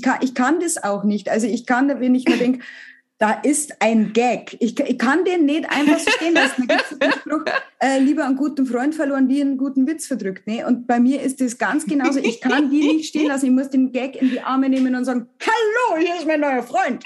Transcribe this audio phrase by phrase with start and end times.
[0.00, 1.28] ich kann, ich kann das auch nicht.
[1.28, 2.60] Also ich kann, wenn ich mir denke,
[3.18, 4.56] da ist ein Gag.
[4.60, 6.66] Ich, ich, kann den nicht einfach so stehen lassen.
[6.66, 7.44] Da gibt den Spruch,
[7.78, 10.46] äh, lieber einen guten Freund verloren, wie einen guten Witz verdrückt.
[10.46, 10.64] Ne?
[10.66, 12.18] Und bei mir ist das ganz genauso.
[12.18, 13.46] Ich kann die nicht stehen lassen.
[13.46, 16.62] Ich muss den Gag in die Arme nehmen und sagen, hallo, hier ist mein neuer
[16.62, 17.04] Freund.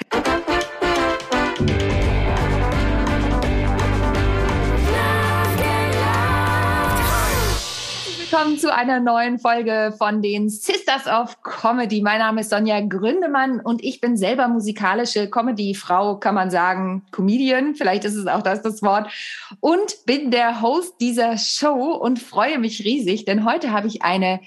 [8.34, 12.02] Willkommen zu einer neuen Folge von den Sisters of Comedy.
[12.02, 17.76] Mein Name ist Sonja Gründemann und ich bin selber musikalische Comedy-Frau, kann man sagen, Comedian,
[17.76, 19.08] vielleicht ist es auch das das Wort,
[19.60, 24.40] und bin der Host dieser Show und freue mich riesig, denn heute habe ich eine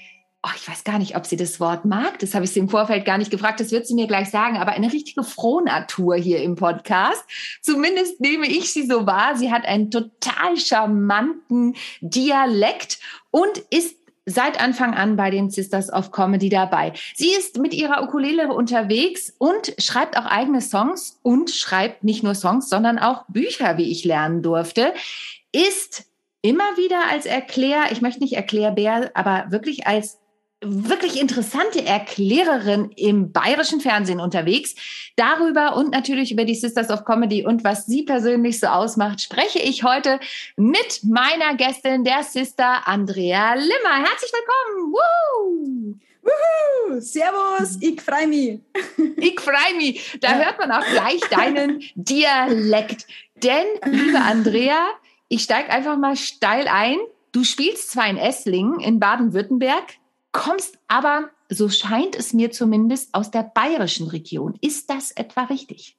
[0.44, 2.20] Oh, ich weiß gar nicht, ob sie das Wort mag.
[2.20, 3.58] Das habe ich sie im Vorfeld gar nicht gefragt.
[3.58, 4.56] Das wird sie mir gleich sagen.
[4.56, 7.24] Aber eine richtige Frohnatur hier im Podcast.
[7.60, 9.36] Zumindest nehme ich sie so wahr.
[9.36, 13.00] Sie hat einen total charmanten Dialekt
[13.32, 16.92] und ist seit Anfang an bei den Sisters of Comedy dabei.
[17.16, 22.36] Sie ist mit ihrer Ukulele unterwegs und schreibt auch eigene Songs und schreibt nicht nur
[22.36, 24.94] Songs, sondern auch Bücher, wie ich lernen durfte.
[25.50, 26.04] Ist
[26.42, 30.18] immer wieder als Erklär, ich möchte nicht Erklärbär, aber wirklich als
[30.60, 34.74] wirklich interessante Erklärerin im bayerischen Fernsehen unterwegs.
[35.16, 39.60] Darüber und natürlich über die Sisters of Comedy und was sie persönlich so ausmacht, spreche
[39.60, 40.18] ich heute
[40.56, 44.08] mit meiner Gästin, der Sister Andrea Limmer.
[44.08, 44.92] Herzlich willkommen.
[44.92, 45.94] Woo!
[46.22, 47.00] Wuhu!
[47.00, 48.60] Servus, ich freue mich.
[49.20, 50.18] Ich freue mich.
[50.20, 53.06] Da hört man auch gleich deinen Dialekt.
[53.36, 54.88] Denn, liebe Andrea,
[55.28, 56.98] ich steige einfach mal steil ein.
[57.32, 59.84] Du spielst zwar in Esslingen in Baden-Württemberg,
[60.38, 64.56] kommst aber, so scheint es mir zumindest, aus der bayerischen Region.
[64.60, 65.96] Ist das etwa richtig?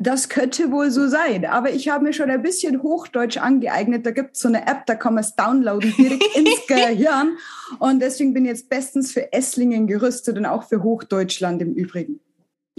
[0.00, 4.04] Das könnte wohl so sein, aber ich habe mir schon ein bisschen Hochdeutsch angeeignet.
[4.04, 7.36] Da gibt es so eine App, da kann man es downloaden direkt ins Gehirn.
[7.78, 12.20] Und deswegen bin ich jetzt bestens für Esslingen gerüstet und auch für Hochdeutschland im Übrigen.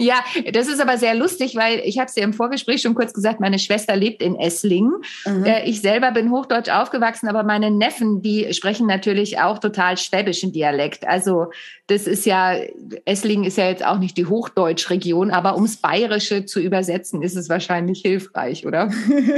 [0.02, 0.16] Ja,
[0.52, 3.38] das ist aber sehr lustig, weil ich habe es dir im Vorgespräch schon kurz gesagt,
[3.38, 4.94] meine Schwester lebt in Esslingen.
[5.24, 5.44] Mhm.
[5.44, 10.52] Äh, ich selber bin hochdeutsch aufgewachsen, aber meine Neffen, die sprechen natürlich auch total schwäbischen
[10.52, 11.06] Dialekt.
[11.06, 11.52] Also
[11.86, 12.56] das ist ja,
[13.04, 17.48] Esslingen ist ja jetzt auch nicht die Hochdeutschregion, aber ums Bayerische zu übersetzen, ist es
[17.48, 18.90] wahrscheinlich hilfreich, oder?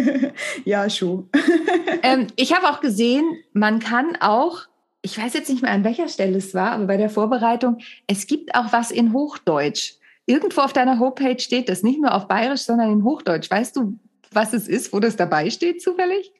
[0.64, 1.28] ja, schon.
[2.02, 4.66] ähm, ich habe auch gesehen, man kann auch
[5.06, 7.76] ich weiß jetzt nicht mehr, an welcher Stelle es war, aber bei der Vorbereitung,
[8.06, 9.96] es gibt auch was in Hochdeutsch.
[10.26, 13.50] Irgendwo auf deiner Homepage steht das, nicht nur auf Bayerisch, sondern in Hochdeutsch.
[13.50, 13.98] Weißt du,
[14.32, 16.32] was es ist, wo das dabei steht zufällig?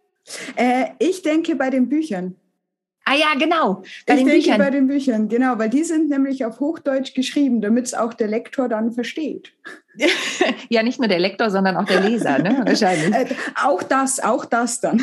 [0.57, 2.37] Äh, ich denke bei den Büchern.
[3.07, 3.83] Ah ja, genau.
[4.07, 4.59] Bei ich den denke Büchern.
[4.59, 8.29] bei den Büchern, genau, weil die sind nämlich auf Hochdeutsch geschrieben, damit es auch der
[8.29, 9.53] Lektor dann versteht.
[10.71, 12.63] ja, nicht nur der Lektor, sondern auch der Leser, ne?
[12.67, 13.15] Wahrscheinlich.
[13.15, 15.03] Äh, auch das, auch das dann.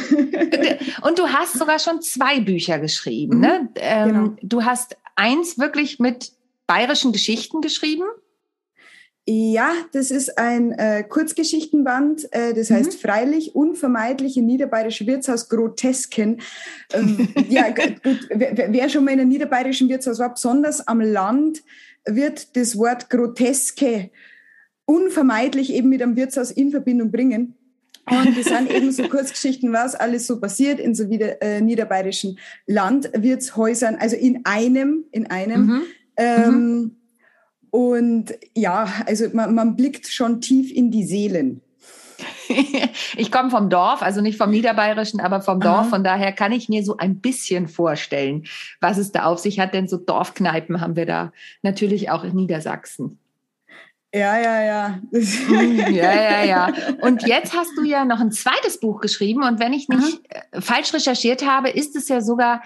[1.01, 3.59] Und du hast sogar schon zwei Bücher geschrieben, ne?
[3.59, 3.69] mhm, ne?
[3.75, 4.35] Ähm, genau.
[4.41, 6.31] Du hast eins wirklich mit
[6.65, 8.03] bayerischen Geschichten geschrieben
[9.31, 12.75] ja, das ist ein äh, Kurzgeschichtenband, äh, das mhm.
[12.75, 16.41] heißt freilich unvermeidliche niederbayerische Wirtshaus Grotesken.
[16.91, 17.69] Ähm, ja,
[18.03, 21.63] gut, wer, wer, schon mal in einem niederbayerischen Wirtshaus war, besonders am Land,
[22.05, 24.09] wird das Wort Groteske
[24.85, 27.55] unvermeidlich eben mit einem Wirtshaus in Verbindung bringen.
[28.09, 32.37] Und das sind eben so Kurzgeschichten, was alles so passiert in so wieder, äh, niederbayerischen
[32.67, 35.65] Landwirtshäusern, also in einem, in einem.
[35.65, 35.81] Mhm.
[36.17, 36.95] Ähm, mhm
[37.71, 41.61] und ja, also man, man blickt schon tief in die Seelen.
[43.15, 45.79] ich komme vom Dorf, also nicht vom Niederbayerischen, aber vom Dorf.
[45.79, 45.89] Aha.
[45.89, 48.43] Von daher kann ich mir so ein bisschen vorstellen,
[48.79, 49.73] was es da auf sich hat.
[49.73, 51.31] Denn so Dorfkneipen haben wir da
[51.61, 53.17] natürlich auch in Niedersachsen.
[54.13, 54.99] Ja, ja, ja.
[55.13, 56.73] Hm, ja, ja, ja.
[57.01, 59.43] Und jetzt hast du ja noch ein zweites Buch geschrieben.
[59.43, 60.41] Und wenn ich nicht Aha.
[60.51, 62.61] Äh, falsch recherchiert habe, ist es ja sogar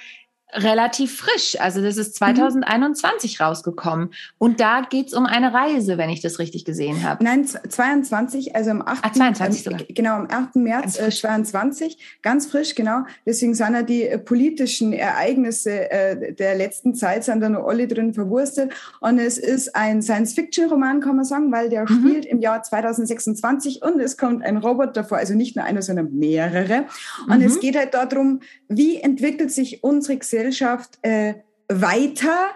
[0.53, 1.59] relativ frisch.
[1.59, 3.45] Also das ist 2021 mhm.
[3.45, 4.13] rausgekommen.
[4.37, 7.23] Und da geht's um eine Reise, wenn ich das richtig gesehen habe.
[7.23, 8.99] Nein, 22, also am 8.
[9.03, 9.81] Ah, 22 sogar.
[9.81, 10.55] Äh, genau, am 8.
[10.57, 13.03] März äh, 22, ganz frisch, genau.
[13.25, 17.87] Deswegen sind ja die äh, politischen Ereignisse äh, der letzten Zeit sind da noch alle
[17.87, 18.71] drin verwurstet.
[19.01, 21.99] Und es ist ein Science-Fiction-Roman, kann man sagen, weil der mhm.
[21.99, 26.15] spielt im Jahr 2026 und es kommt ein Roboter vor, also nicht nur einer, sondern
[26.15, 26.85] mehrere.
[27.27, 27.45] Und mhm.
[27.45, 31.35] es geht halt darum, wie entwickelt sich unsere Gesellschaft Gesellschaft äh,
[31.69, 32.49] weiter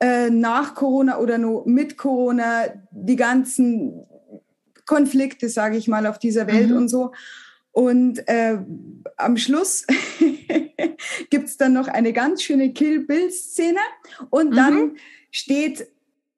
[0.00, 4.04] äh, nach Corona oder nur mit Corona, die ganzen
[4.84, 6.76] Konflikte, sage ich mal, auf dieser Welt mhm.
[6.76, 7.12] und so.
[7.70, 8.58] Und äh,
[9.16, 9.86] am Schluss
[11.30, 13.80] gibt es dann noch eine ganz schöne Kill-Bill-Szene
[14.28, 14.56] und mhm.
[14.56, 14.96] dann
[15.30, 15.88] steht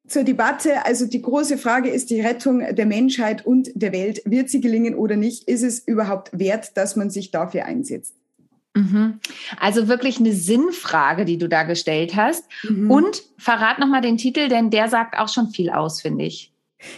[0.06, 4.22] zur Debatte, also die große Frage ist die Rettung der Menschheit und der Welt.
[4.26, 5.48] Wird sie gelingen oder nicht?
[5.48, 8.14] Ist es überhaupt wert, dass man sich dafür einsetzt?
[8.74, 9.20] Mhm.
[9.58, 12.44] Also wirklich eine Sinnfrage, die du da gestellt hast.
[12.68, 12.90] Mhm.
[12.90, 16.54] Und verrat nochmal den Titel, denn der sagt auch schon viel aus, finde ich.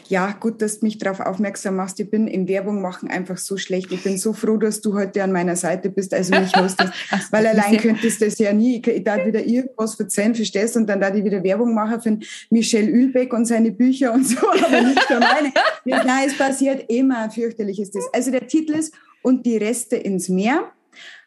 [0.08, 1.98] Ja, gut, dass du mich darauf aufmerksam machst.
[2.00, 3.92] Ich bin in Werbung machen einfach so schlecht.
[3.92, 6.92] Ich bin so froh, dass du heute an meiner Seite bist, also mich hostest,
[7.30, 8.82] weil allein könntest du das ja nie.
[8.84, 12.18] Ich da wieder irgendwas verzeihen, verstehst und dann da die wieder Werbung machen für
[12.50, 15.52] Michel Ölbeck und seine Bücher und so, aber nicht für meine.
[15.84, 18.04] Nein, es passiert immer, fürchterlich ist das.
[18.12, 20.72] Also der Titel ist Und die Reste ins Meer,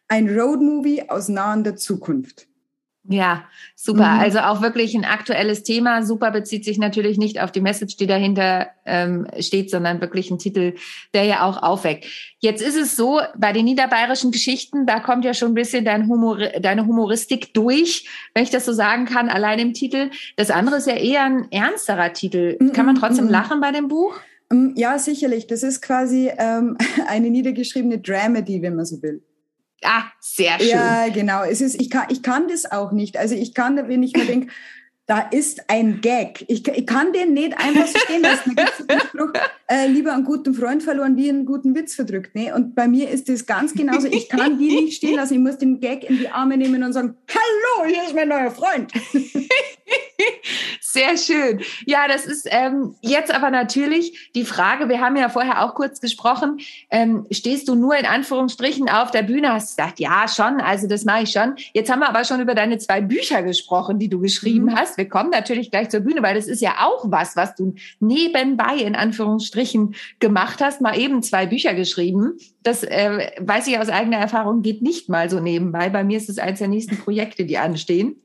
[0.10, 2.50] ein Roadmovie aus nahender Zukunft.
[3.12, 3.46] Ja,
[3.76, 4.14] super.
[4.14, 4.20] Mhm.
[4.20, 6.04] Also auch wirklich ein aktuelles Thema.
[6.04, 10.38] Super bezieht sich natürlich nicht auf die Message, die dahinter ähm, steht, sondern wirklich ein
[10.38, 10.76] Titel,
[11.16, 12.06] der ja auch aufweckt.
[12.40, 16.08] Jetzt ist es so, bei den niederbayerischen Geschichten, da kommt ja schon ein bisschen dein
[16.08, 20.12] Humor, deine Humoristik durch, wenn ich das so sagen kann, allein im Titel.
[20.36, 22.58] Das andere ist ja eher ein ernsterer Titel.
[22.60, 22.74] Mhm.
[22.74, 23.32] Kann man trotzdem mhm.
[23.32, 24.14] lachen bei dem Buch?
[24.52, 25.48] Mm, ja, sicherlich.
[25.48, 26.78] Das ist quasi ähm,
[27.08, 29.24] eine niedergeschriebene Dramedy, wenn man so will.
[29.84, 30.70] Ah, sehr schön.
[30.70, 31.44] Ja, genau.
[31.44, 33.18] Es ist, ich kann, ich kann das auch nicht.
[33.18, 34.48] Also ich kann, wenn ich mir denke,
[35.10, 36.46] da ist ein Gag.
[36.48, 38.56] Ich, ich kann den nicht einfach so stehen lassen.
[38.56, 39.34] Da gibt's den Spruch,
[39.68, 42.36] äh, lieber einen guten Freund verloren, wie einen guten Witz verdrückt.
[42.36, 42.54] Ne?
[42.54, 44.08] Und bei mir ist das ganz genauso.
[44.08, 45.34] Ich kann die nicht stehen lassen.
[45.34, 48.52] Ich muss den Gag in die Arme nehmen und sagen, hallo, hier ist mein neuer
[48.52, 48.92] Freund.
[51.00, 51.62] Sehr schön.
[51.86, 56.02] Ja, das ist ähm, jetzt aber natürlich die Frage, wir haben ja vorher auch kurz
[56.02, 56.60] gesprochen,
[56.90, 59.54] ähm, stehst du nur in Anführungsstrichen auf der Bühne?
[59.54, 61.56] Hast du gesagt, ja, schon, also das mache ich schon.
[61.74, 64.76] Jetzt haben wir aber schon über deine zwei Bücher gesprochen, die du geschrieben mhm.
[64.76, 64.98] hast.
[64.98, 68.78] Wir kommen natürlich gleich zur Bühne, weil das ist ja auch was, was du nebenbei
[68.78, 72.38] in Anführungsstrichen gemacht hast, mal eben zwei Bücher geschrieben.
[72.64, 75.90] Das äh, weiß ich aus eigener Erfahrung, geht nicht mal so nebenbei.
[75.90, 78.18] Bei mir ist es eines der nächsten Projekte, die anstehen.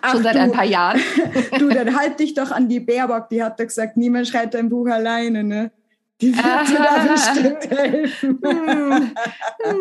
[0.00, 1.00] Ach, Schon seit du, ein paar Jahren.
[1.58, 4.68] du, dann halt dich doch an die Baerbock, die hat doch gesagt, niemand schreibt ein
[4.68, 5.70] Buch alleine, ne?
[6.20, 8.40] Die wird dir da bestimmt helfen.
[8.42, 9.10] Hm.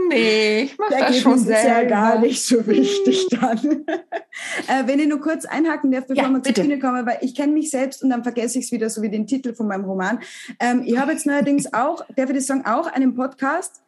[0.10, 1.60] nee, ich mach Der das schon selber.
[1.60, 3.57] ist ja gar nicht so wichtig dann.
[4.68, 7.33] äh, wenn ich nur kurz einhaken darf, bevor ja, wir zur Bühne kommen, weil ich
[7.33, 9.86] kenne mich selbst und dann vergesse ich es wieder, so wie den Titel von meinem
[9.86, 10.19] Roman.
[10.60, 13.81] Ähm, ich habe jetzt neuerdings auch, darf ich das sagen, auch einen Podcast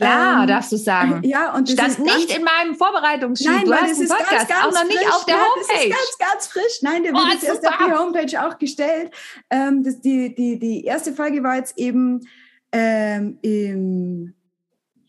[0.00, 1.20] Klar, ähm, darfst du sagen.
[1.24, 3.50] Ja, und das stand nicht in meinem Vorbereitungssheet.
[3.50, 5.14] Nein, du hast das ist Podcast, ganz, ganz auch noch nicht frisch.
[5.14, 5.88] auf der ja, Homepage.
[5.90, 6.82] Das ist ganz, ganz frisch.
[6.82, 9.12] Nein, der oh, wird jetzt erst auf die Homepage auch gestellt.
[9.50, 12.26] Ähm, das, die, die, die erste Folge war jetzt eben
[12.72, 14.34] ähm, im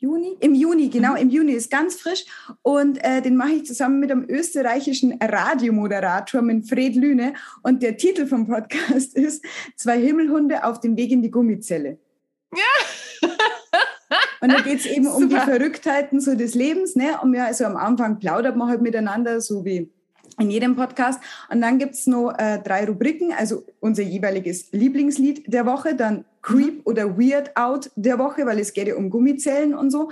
[0.01, 0.35] Juni?
[0.39, 1.17] Im Juni, genau, mhm.
[1.17, 2.25] im Juni ist ganz frisch.
[2.63, 7.35] Und äh, den mache ich zusammen mit einem österreichischen Radiomoderator, mit Fred Lüne.
[7.61, 9.45] Und der Titel vom Podcast ist
[9.77, 11.99] Zwei Himmelhunde auf dem Weg in die Gummizelle.
[12.53, 13.29] Ja.
[14.41, 16.95] Und da geht es eben um die Verrücktheiten so des Lebens.
[16.95, 17.11] Ne?
[17.21, 19.89] Und ja, also am Anfang plaudert man halt miteinander, so wie
[20.39, 21.21] in jedem Podcast.
[21.49, 26.77] Und dann gibt's noch äh, drei Rubriken, also unser jeweiliges Lieblingslied der Woche, dann Creep
[26.77, 26.81] mhm.
[26.85, 30.09] oder Weird Out der Woche, weil es geht ja um Gummizellen und so.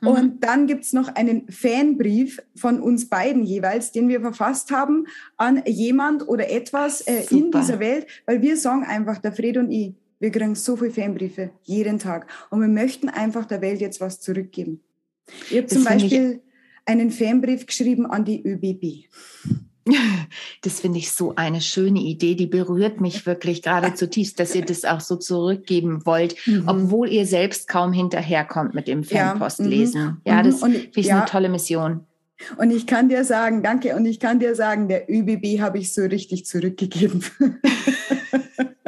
[0.00, 0.08] Mhm.
[0.08, 5.06] Und dann gibt's noch einen Fanbrief von uns beiden jeweils, den wir verfasst haben
[5.36, 9.70] an jemand oder etwas äh, in dieser Welt, weil wir sagen einfach, der Fred und
[9.70, 14.00] ich, wir kriegen so viele Fanbriefe jeden Tag und wir möchten einfach der Welt jetzt
[14.00, 14.80] was zurückgeben.
[15.50, 16.42] Ich habe zum Beispiel
[16.84, 19.08] einen Fanbrief geschrieben an die ÖBB.
[20.62, 24.64] Das finde ich so eine schöne Idee, die berührt mich wirklich gerade zutiefst, dass ihr
[24.64, 26.64] das auch so zurückgeben wollt, mhm.
[26.66, 30.00] obwohl ihr selbst kaum hinterherkommt mit dem Fanpostlesen.
[30.00, 30.20] Ja, mhm.
[30.24, 30.72] ja das mhm.
[30.72, 31.16] finde ich ja.
[31.16, 32.06] eine tolle Mission.
[32.58, 35.92] Und ich kann dir sagen, danke, und ich kann dir sagen, der ÖBB habe ich
[35.92, 37.24] so richtig zurückgegeben.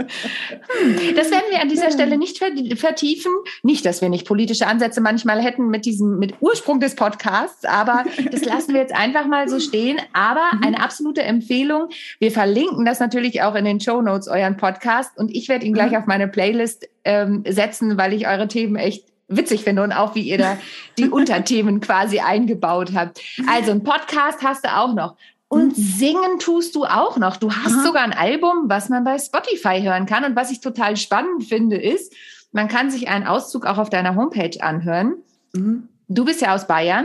[1.16, 3.32] Das werden wir an dieser Stelle nicht vertiefen.
[3.62, 8.04] Nicht, dass wir nicht politische Ansätze manchmal hätten mit diesem, mit Ursprung des Podcasts, aber
[8.30, 10.00] das lassen wir jetzt einfach mal so stehen.
[10.12, 10.64] Aber mhm.
[10.64, 11.88] eine absolute Empfehlung.
[12.18, 15.16] Wir verlinken das natürlich auch in den Show Notes, euren Podcast.
[15.16, 15.98] Und ich werde ihn gleich mhm.
[15.98, 19.04] auf meine Playlist ähm, setzen, weil ich eure Themen echt
[19.36, 20.58] witzig finde und auch wie ihr da
[20.98, 23.20] die Unterthemen quasi eingebaut habt.
[23.48, 25.16] Also ein Podcast hast du auch noch.
[25.52, 25.82] Und mhm.
[25.82, 27.36] singen tust du auch noch.
[27.36, 27.84] Du hast Aha.
[27.84, 30.24] sogar ein Album, was man bei Spotify hören kann.
[30.24, 32.14] Und was ich total spannend finde, ist,
[32.52, 35.16] man kann sich einen Auszug auch auf deiner Homepage anhören.
[35.52, 35.90] Mhm.
[36.08, 37.04] Du bist ja aus Bayern.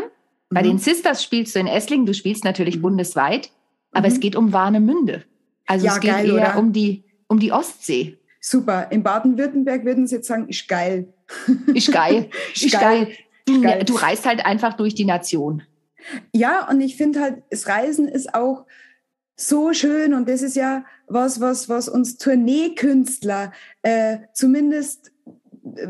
[0.50, 0.68] Bei mhm.
[0.68, 2.06] den Sisters spielst du in Esslingen.
[2.06, 2.84] Du spielst natürlich mhm.
[2.84, 3.52] bundesweit.
[3.92, 4.20] Aber es mhm.
[4.22, 5.26] geht um Warnemünde.
[5.66, 8.18] Also ja, es geht geil, eher um die, um die Ostsee.
[8.40, 8.88] Super.
[8.92, 11.10] In Baden-Württemberg würden sie jetzt sagen, ist geil.
[11.74, 12.30] Ist geil.
[12.56, 13.10] Ist geil.
[13.46, 13.84] Du, geil.
[13.84, 15.64] du reist halt einfach durch die Nation.
[16.34, 18.66] Ja, und ich finde halt, das Reisen ist auch
[19.36, 25.12] so schön und das ist ja was, was, was uns Tourneekünstler äh, zumindest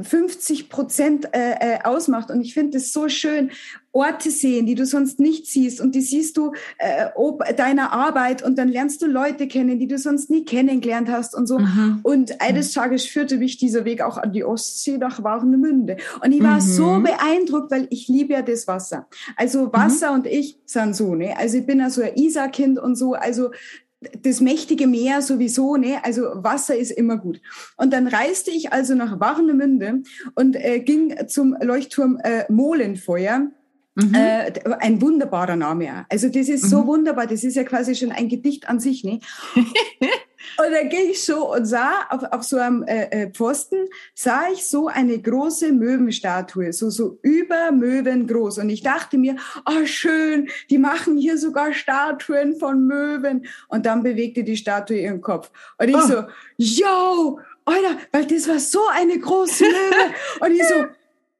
[0.03, 2.29] 50 Prozent äh, äh, ausmacht.
[2.31, 3.51] Und ich finde es so schön,
[3.97, 5.81] Orte sehen, die du sonst nicht siehst.
[5.81, 9.87] Und die siehst du äh, ob deiner Arbeit und dann lernst du Leute kennen, die
[9.87, 11.59] du sonst nie kennengelernt hast und so.
[11.59, 11.99] Mhm.
[12.03, 15.97] Und eines Tages führte mich dieser Weg auch an die Ostsee nach Warnemünde.
[16.23, 16.61] Und ich war mhm.
[16.61, 19.07] so beeindruckt, weil ich liebe ja das Wasser.
[19.35, 20.19] Also Wasser mhm.
[20.19, 21.35] und ich sind so, ne?
[21.35, 23.13] Also ich bin ja so ein Isar-Kind und so.
[23.13, 23.51] Also
[23.99, 25.99] das mächtige Meer sowieso, ne?
[26.03, 27.41] Also Wasser ist immer gut.
[27.77, 30.03] Und dann reiste ich also nach Warnemünde
[30.35, 33.51] und äh, ging zum Leuchtturm äh, Molenfeuer.
[33.95, 34.13] Mhm.
[34.13, 36.05] Äh, ein wunderbarer Name.
[36.09, 36.69] Also das ist mhm.
[36.69, 37.25] so wunderbar.
[37.25, 39.03] Das ist ja quasi schon ein Gedicht an sich.
[39.03, 39.19] Ne?
[40.57, 44.49] Und dann ging ich so und sah auf, auf so einem äh, äh, Pfosten, sah
[44.51, 48.57] ich so eine große Möwenstatue, so, so über Möwen groß.
[48.59, 49.35] Und ich dachte mir,
[49.65, 53.45] oh schön, die machen hier sogar Statuen von Möwen.
[53.67, 55.51] Und dann bewegte die Statue ihren Kopf.
[55.77, 56.07] Und ich oh.
[56.07, 56.23] so,
[56.57, 60.13] yo, Alter, weil das war so eine große Möwe.
[60.39, 60.85] und ich so,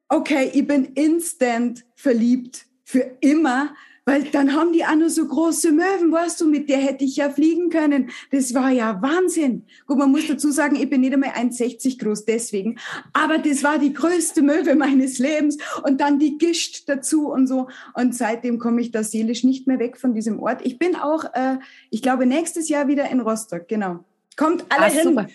[0.08, 3.74] okay, ich bin instant verliebt für immer
[4.08, 7.16] weil dann haben die auch nur so große Möwen, weißt du, mit der hätte ich
[7.16, 8.08] ja fliegen können.
[8.30, 9.66] Das war ja Wahnsinn.
[9.86, 12.78] Gut, man muss dazu sagen, ich bin nicht einmal 1,60 groß deswegen.
[13.12, 15.58] Aber das war die größte Möwe meines Lebens.
[15.82, 17.68] Und dann die Gischt dazu und so.
[17.92, 20.64] Und seitdem komme ich da seelisch nicht mehr weg von diesem Ort.
[20.64, 21.58] Ich bin auch, äh,
[21.90, 24.06] ich glaube, nächstes Jahr wieder in Rostock, genau.
[24.38, 25.04] Kommt alle Ach, hin.
[25.04, 25.26] Super.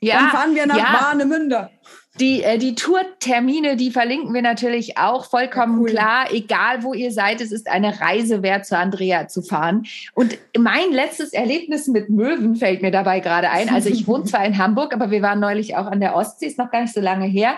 [0.00, 0.98] Ja, dann fahren wir nach ja.
[1.00, 1.70] Warnemünde.
[2.16, 5.90] Die, äh, die Tourtermine, die verlinken wir natürlich auch vollkommen cool.
[5.90, 6.32] klar.
[6.32, 9.86] Egal wo ihr seid, es ist eine Reise wert, zu Andrea zu fahren.
[10.14, 13.68] Und mein letztes Erlebnis mit Möwen fällt mir dabei gerade ein.
[13.68, 16.58] Also ich wohne zwar in Hamburg, aber wir waren neulich auch an der Ostsee, ist
[16.58, 17.56] noch gar nicht so lange her.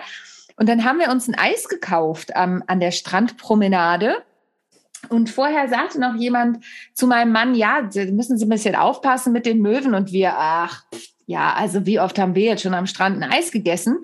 [0.57, 4.17] Und dann haben wir uns ein Eis gekauft ähm, an der Strandpromenade.
[5.09, 9.47] Und vorher sagte noch jemand zu meinem Mann, ja, müssen Sie ein bisschen aufpassen mit
[9.47, 9.95] den Möwen.
[9.95, 10.83] Und wir, ach,
[11.25, 14.03] ja, also wie oft haben wir jetzt schon am Strand ein Eis gegessen?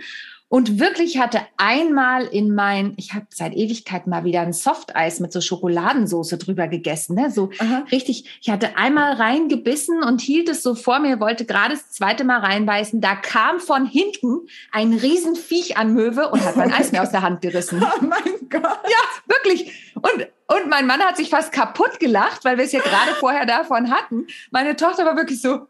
[0.49, 5.33] Und wirklich hatte einmal in mein, ich habe seit Ewigkeit mal wieder ein Softeis mit
[5.33, 7.29] so Schokoladensoße drüber gegessen, ne?
[7.29, 7.85] So Aha.
[7.91, 8.39] richtig.
[8.41, 12.39] Ich hatte einmal reingebissen und hielt es so vor mir, wollte gerade das zweite Mal
[12.39, 13.01] reinbeißen.
[13.01, 17.23] Da kam von hinten ein Riesenviech an Möwe und hat mein Eis mir aus der
[17.23, 17.83] Hand gerissen.
[17.83, 18.63] Oh mein Gott.
[18.63, 19.93] Ja, wirklich.
[19.95, 23.45] Und, und mein Mann hat sich fast kaputt gelacht, weil wir es ja gerade vorher
[23.45, 24.27] davon hatten.
[24.51, 25.67] Meine Tochter war wirklich so,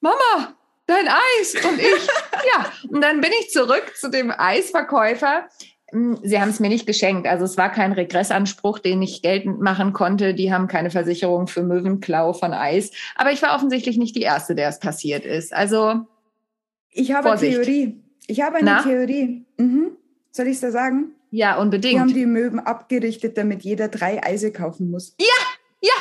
[0.00, 0.54] Mama,
[0.86, 2.06] dein Eis und ich.
[2.54, 5.48] ja, und dann bin ich zurück zu dem Eisverkäufer.
[5.90, 7.26] Hm, sie haben es mir nicht geschenkt.
[7.26, 10.34] Also es war kein Regressanspruch, den ich geltend machen konnte.
[10.34, 12.90] Die haben keine Versicherung für Möwenklau von Eis.
[13.16, 15.52] Aber ich war offensichtlich nicht die Erste, der es passiert ist.
[15.52, 16.06] Also
[16.90, 18.00] ich habe eine Theorie.
[18.26, 18.82] Ich habe eine Na?
[18.82, 19.44] Theorie.
[19.58, 19.92] Mhm.
[20.32, 21.12] Soll ich es da sagen?
[21.30, 21.94] Ja, unbedingt.
[21.94, 25.14] Die haben die Möwen abgerichtet, damit jeder drei Eise kaufen muss.
[25.20, 25.26] Ja,
[25.82, 25.92] ja,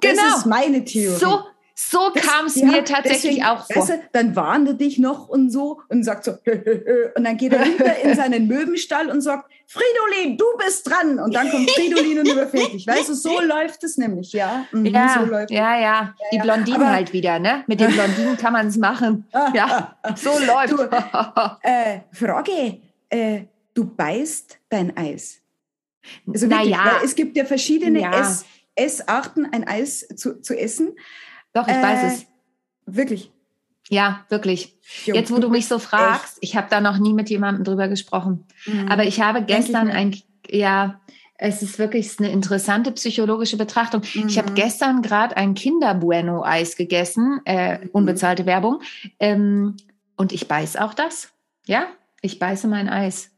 [0.00, 0.22] genau.
[0.22, 1.18] Das ist meine Theorie.
[1.18, 3.82] So so kam es ja, mir tatsächlich deswegen, auch vor.
[3.82, 6.32] Weißt du, dann warnt er dich noch und so und sagt so,
[7.16, 11.18] und dann geht er hinter in seinen Möwenstall und sagt, Fridolin, du bist dran.
[11.18, 12.86] Und dann kommt Fridolin und überfällt dich.
[12.86, 14.66] Weißt du, so läuft es nämlich, ja.
[14.70, 17.64] Mhm, ja, so ja, ja, Die Blondinen Aber, halt wieder, ne?
[17.66, 19.26] Mit den Blondinen kann man es machen.
[19.54, 20.72] Ja, so läuft.
[20.72, 20.82] Du,
[21.62, 23.42] äh, Frage, äh,
[23.74, 25.40] du beißt dein Eis.
[26.26, 27.00] Also wirklich, naja.
[27.04, 28.20] es gibt ja verschiedene ja.
[28.20, 30.92] Ess, Essarten, ein Eis zu, zu essen.
[31.52, 32.26] Doch, ich äh, weiß es.
[32.86, 33.30] Wirklich.
[33.88, 34.76] Ja, wirklich.
[35.04, 37.88] Jo, Jetzt, wo du mich so fragst, ich habe da noch nie mit jemandem drüber
[37.88, 38.46] gesprochen.
[38.66, 38.88] Mhm.
[38.88, 40.16] Aber ich habe gestern ein,
[40.48, 41.00] ja,
[41.36, 44.02] es ist wirklich eine interessante psychologische Betrachtung.
[44.14, 44.28] Mhm.
[44.28, 44.54] Ich habe mhm.
[44.54, 47.90] gestern gerade ein Kinder-Bueno-Eis gegessen, äh, mhm.
[47.92, 48.80] unbezahlte Werbung.
[49.18, 49.76] Ähm,
[50.16, 51.30] und ich beiß auch das.
[51.66, 51.86] Ja,
[52.20, 53.30] ich beiße mein Eis.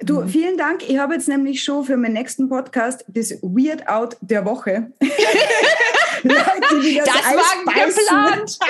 [0.00, 0.28] Du, mhm.
[0.28, 0.88] vielen Dank.
[0.88, 4.92] Ich habe jetzt nämlich schon für meinen nächsten Podcast das Weird Out der Woche.
[6.22, 8.58] Leute, die das, das war geplant.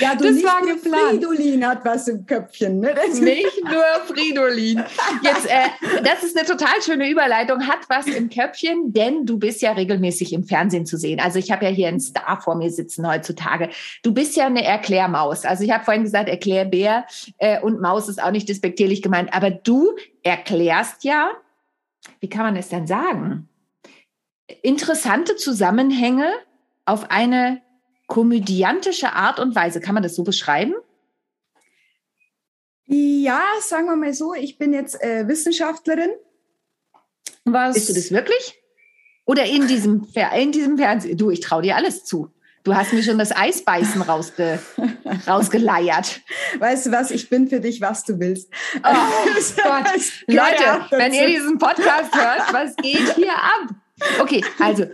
[0.00, 1.10] ja, du das war geplant.
[1.10, 2.80] Fridolin hat was im Köpfchen.
[2.80, 2.94] Ne?
[3.20, 4.84] Nicht nur Fridolin.
[5.22, 5.68] Jetzt, äh,
[6.02, 7.66] das ist eine total schöne Überleitung.
[7.66, 11.20] Hat was im Köpfchen, denn du bist ja regelmäßig im Fernsehen zu sehen.
[11.20, 13.70] Also ich habe ja hier einen Star vor mir sitzen heutzutage.
[14.02, 15.44] Du bist ja eine Erklärmaus.
[15.44, 17.06] Also ich habe vorhin gesagt, Erklärbär
[17.38, 19.32] äh, und Maus ist auch nicht despektierlich gemeint.
[19.32, 21.30] Aber du erklärst ja,
[22.20, 23.48] wie kann man es denn sagen?
[24.62, 26.32] Interessante Zusammenhänge
[26.84, 27.62] auf eine
[28.06, 29.80] komödiantische Art und Weise.
[29.80, 30.74] Kann man das so beschreiben?
[32.86, 36.10] Ja, sagen wir mal so, ich bin jetzt äh, Wissenschaftlerin.
[37.44, 37.74] Was?
[37.74, 38.58] Bist du das wirklich?
[39.24, 41.16] Oder in diesem, in diesem Fernsehen?
[41.16, 42.30] Du, ich traue dir alles zu.
[42.62, 44.58] Du hast mir schon das Eisbeißen rausge,
[45.26, 46.20] rausgeleiert.
[46.58, 47.10] Weißt du was?
[47.10, 48.50] Ich bin für dich, was du willst.
[48.76, 48.80] Oh
[49.62, 50.00] Gott.
[50.26, 53.74] Leute, wenn ihr diesen Podcast hört, was geht hier ab?
[54.20, 54.86] Okay, also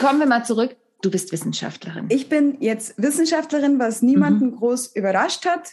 [0.00, 0.76] kommen wir mal zurück.
[1.02, 2.06] Du bist Wissenschaftlerin.
[2.08, 4.56] Ich bin jetzt Wissenschaftlerin, was niemanden mhm.
[4.56, 5.72] groß überrascht hat.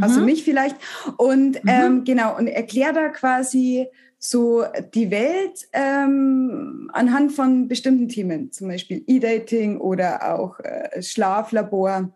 [0.00, 0.76] also mich vielleicht.
[1.16, 1.70] Und mhm.
[1.70, 8.68] ähm, genau, und erkläre da quasi so die Welt ähm, anhand von bestimmten Themen, zum
[8.68, 12.10] Beispiel E-Dating oder auch äh, Schlaflabor.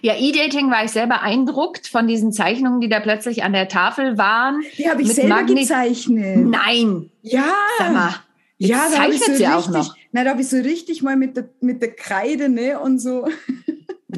[0.00, 4.16] Ja, E-Dating war ich sehr beeindruckt von diesen Zeichnungen, die da plötzlich an der Tafel
[4.16, 4.62] waren.
[4.78, 6.46] Die habe ich selber Magnet gezeichnet.
[6.46, 7.10] Nein.
[7.22, 7.52] Ja.
[7.78, 8.14] Sag mal.
[8.58, 9.94] Ja, da habe ich so richtig, auch noch.
[10.12, 13.28] Na, da habe ich so richtig mal mit der, mit der Kreide ne, und so.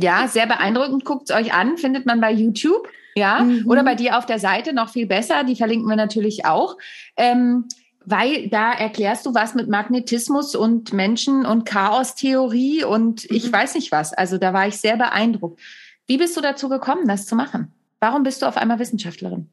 [0.00, 1.04] Ja, sehr beeindruckend.
[1.04, 2.88] Guckt es euch an, findet man bei YouTube.
[3.16, 3.64] Ja, mhm.
[3.66, 5.42] oder bei dir auf der Seite noch viel besser.
[5.42, 6.76] Die verlinken wir natürlich auch.
[7.16, 7.64] Ähm,
[8.04, 13.37] weil da erklärst du was mit Magnetismus und Menschen und Chaostheorie und mhm.
[13.37, 14.12] ich weiß nicht was.
[14.12, 15.61] Also da war ich sehr beeindruckt.
[16.07, 17.73] Wie bist du dazu gekommen, das zu machen?
[18.00, 19.49] Warum bist du auf einmal Wissenschaftlerin?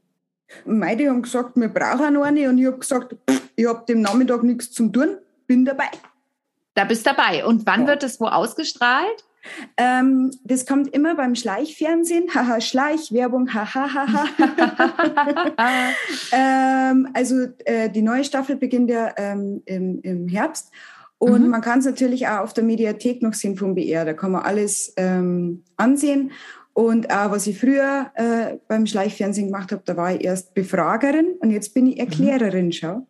[0.64, 3.16] Meine haben gesagt, wir brauchen eine und ich habe gesagt,
[3.56, 5.90] ich habe dem Nachmittag nichts zum tun, bin dabei.
[6.74, 7.46] Da bist dabei.
[7.46, 7.88] Und wann ja.
[7.88, 9.24] wird es wo ausgestrahlt?
[9.78, 12.34] Ähm, das kommt immer beim Schleichfernsehen.
[12.34, 14.26] Haha, Schleichwerbung, haha, haha.
[16.32, 20.72] ähm, also äh, die neue Staffel beginnt ja ähm, im, im, Herbst.
[21.18, 21.50] Und mhm.
[21.50, 24.04] man kann es natürlich auch auf der Mediathek noch sehen vom BR.
[24.04, 26.32] Da kann man alles ähm, ansehen.
[26.74, 31.36] Und auch was ich früher äh, beim Schleichfernsehen gemacht habe, da war ich erst Befragerin
[31.40, 32.02] und jetzt bin ich mhm.
[32.02, 33.08] Erklärerin, schau.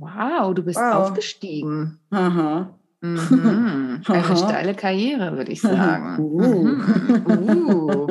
[0.00, 0.94] Wow, du bist wow.
[0.94, 1.98] aufgestiegen.
[2.10, 2.70] Aha.
[3.02, 4.02] Mhm.
[4.06, 6.18] Eine steile Karriere, würde ich sagen.
[6.18, 6.64] Uh.
[6.64, 7.68] Mhm.
[7.68, 8.06] Uh.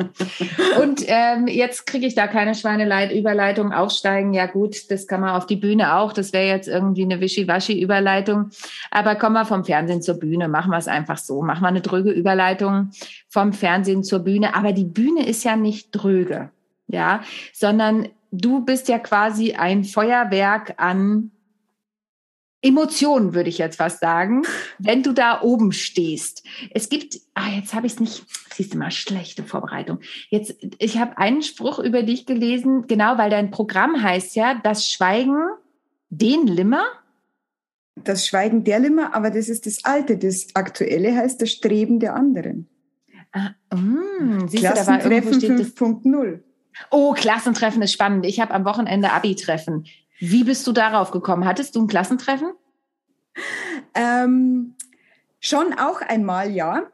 [0.80, 3.72] Und ähm, jetzt kriege ich da keine Schweineleit-Überleitung.
[3.72, 6.12] Aufsteigen, ja gut, das kann man auf die Bühne auch.
[6.12, 8.50] Das wäre jetzt irgendwie eine Wischiwaschi-Überleitung.
[8.92, 10.48] Aber kommen wir vom Fernsehen zur Bühne.
[10.48, 11.42] Machen wir es einfach so.
[11.42, 12.90] Machen wir eine dröge Überleitung
[13.28, 14.54] vom Fernsehen zur Bühne.
[14.54, 16.50] Aber die Bühne ist ja nicht dröge,
[16.86, 17.20] ja,
[17.52, 21.30] sondern du bist ja quasi ein Feuerwerk an
[22.62, 24.42] Emotionen, würde ich jetzt fast sagen,
[24.78, 26.44] wenn du da oben stehst.
[26.72, 30.00] Es gibt, ah, jetzt habe ich es nicht, siehst du mal, schlechte Vorbereitung.
[30.28, 34.88] Jetzt, ich habe einen Spruch über dich gelesen, genau, weil dein Programm heißt ja, das
[34.88, 35.38] Schweigen
[36.10, 36.84] den Limmer.
[37.96, 40.18] Das Schweigen der Limmer, aber das ist das Alte.
[40.18, 42.68] Das Aktuelle heißt das Streben der anderen.
[43.32, 46.40] Ah, mm, siehst Klassentreffen 5.0.
[46.90, 48.26] Oh, Klassentreffen ist spannend.
[48.26, 49.86] Ich habe am Wochenende Abi-Treffen.
[50.20, 51.44] Wie bist du darauf gekommen?
[51.44, 52.52] Hattest du ein Klassentreffen?
[53.94, 54.74] Ähm,
[55.40, 56.84] schon auch einmal, ja.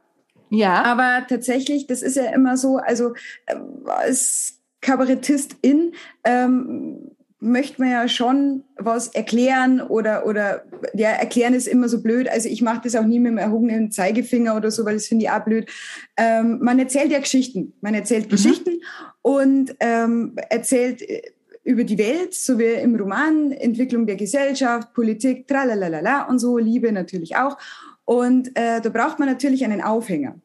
[0.49, 0.85] Ja.
[0.85, 3.15] Aber tatsächlich, das ist ja immer so, also
[3.47, 3.57] äh,
[3.87, 5.93] als Kabarettistin
[6.23, 12.29] ähm, möchte man ja schon was erklären oder, oder ja, erklären ist immer so blöd.
[12.29, 15.25] Also ich mache das auch nie mit dem erhobenen Zeigefinger oder so, weil das finde
[15.25, 15.69] ich auch blöd.
[16.17, 17.75] Ähm, man erzählt ja Geschichten.
[17.81, 18.31] Man erzählt mhm.
[18.31, 18.81] Geschichten
[19.23, 21.23] und ähm, erzählt äh,
[21.67, 26.93] über die Welt, so wie im Roman, Entwicklung der Gesellschaft, Politik, tralalala und so, Liebe
[26.93, 27.59] natürlich auch.
[28.05, 30.37] Und äh, da braucht man natürlich einen Aufhänger.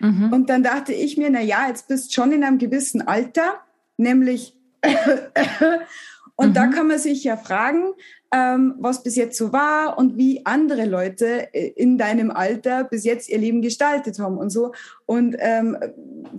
[0.00, 0.32] Mhm.
[0.32, 3.60] Und dann dachte ich mir, na ja, jetzt bist schon in einem gewissen Alter,
[3.96, 4.56] nämlich
[6.36, 6.54] und mhm.
[6.54, 7.92] da kann man sich ja fragen,
[8.34, 13.04] ähm, was bis jetzt so war und wie andere Leute äh, in deinem Alter bis
[13.04, 14.72] jetzt ihr Leben gestaltet haben und so.
[15.06, 15.76] Und ähm,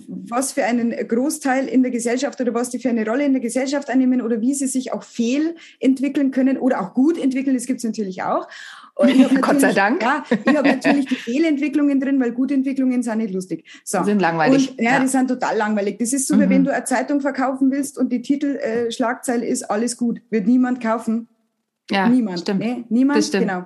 [0.08, 3.42] was für einen Großteil in der Gesellschaft oder was die für eine Rolle in der
[3.42, 7.78] Gesellschaft einnehmen oder wie sie sich auch fehlentwickeln können oder auch gut entwickeln, das gibt
[7.78, 8.50] es natürlich auch.
[9.42, 10.02] Gott sei Dank.
[10.02, 13.66] Ja, ich habe natürlich die Fehlentwicklungen drin, weil Gutentwicklungen sind nicht lustig.
[13.84, 14.04] So.
[14.04, 14.72] Sind langweilig.
[14.72, 15.98] Und, ja, ja, die sind total langweilig.
[16.00, 16.42] Das ist so, mhm.
[16.42, 20.22] wie wenn du eine Zeitung verkaufen willst und die Titelschlagzeile äh, ist alles gut.
[20.30, 21.28] Wird niemand kaufen.
[21.92, 22.40] Ja, niemand.
[22.40, 22.60] Stimmt.
[22.62, 23.48] Nee, niemand, das stimmt.
[23.48, 23.66] genau.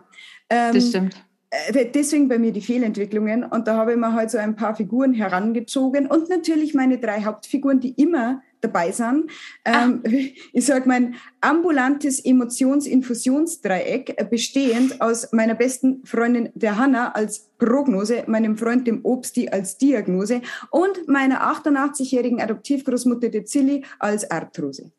[0.49, 1.15] Ähm, das stimmt.
[1.49, 3.43] Äh, deswegen bei mir die Fehlentwicklungen.
[3.43, 7.23] Und da habe ich mir halt so ein paar Figuren herangezogen und natürlich meine drei
[7.23, 9.31] Hauptfiguren, die immer dabei sind.
[9.65, 10.03] Ähm,
[10.53, 18.23] ich sage mein ambulantes Emotionsinfusionsdreieck, äh, bestehend aus meiner besten Freundin der Hanna als Prognose,
[18.27, 24.91] meinem Freund dem Obsti als Diagnose und meiner 88-jährigen Adoptivgroßmutter der Zilli als Arthrose.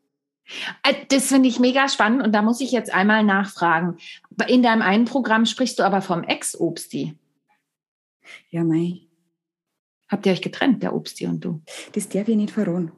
[0.82, 3.96] Äh, das finde ich mega spannend und da muss ich jetzt einmal nachfragen.
[4.48, 7.14] In deinem einen Programm sprichst du aber vom Ex-Obsti.
[8.50, 9.00] Ja, mei.
[10.08, 11.60] Habt ihr euch getrennt, der Obsti und du?
[11.92, 12.90] Das darf ich nicht verraten.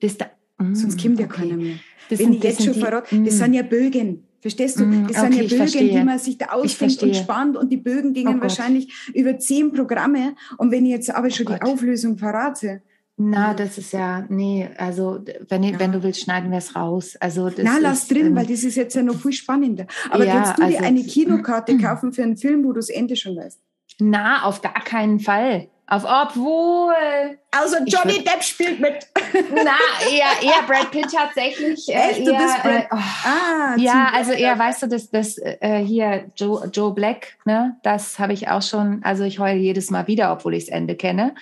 [0.00, 0.26] Das da,
[0.58, 1.42] mm, Sonst kommt ja okay.
[1.42, 1.76] keiner mehr.
[2.08, 3.24] Das Wenn sind, ich jetzt schon verrate, mm.
[3.24, 4.24] das sind ja Bögen.
[4.40, 4.84] Verstehst du?
[4.84, 8.12] Mm, das sind ja Bögen, die man sich da ausdenkt und spannt und die Bögen
[8.12, 10.34] gingen oh wahrscheinlich über zehn Programme.
[10.56, 12.82] Und wenn ich jetzt aber schon oh die Auflösung verrate,
[13.20, 15.78] na, das ist ja, nee, also wenn, ja.
[15.80, 17.16] wenn du willst, schneiden wir es raus.
[17.18, 19.86] Also das Na, lass ist, drin, ähm, weil das ist jetzt ja noch viel spannender.
[20.10, 22.90] Aber ja, kannst du also, dir eine Kinokarte kaufen für einen Film, wo du das
[22.90, 23.58] Ende schon weißt?
[23.98, 25.66] Na, auf gar keinen Fall.
[25.88, 27.38] Auf obwohl.
[27.50, 29.08] Also Johnny Depp spielt mit.
[29.52, 29.72] Na,
[30.08, 31.88] eher, eher Brad Pitt tatsächlich.
[31.88, 32.82] Äh, Echt, eher, du bist Brad.
[32.82, 37.38] Äh, oh, ah, ja, also eher, weißt du, das, das äh, hier Joe, Joe Black,
[37.46, 40.74] ne, das habe ich auch schon, also ich heule jedes Mal wieder, obwohl ich das
[40.74, 41.34] Ende kenne.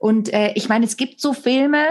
[0.00, 1.84] Und äh, ich meine, es gibt so Filme,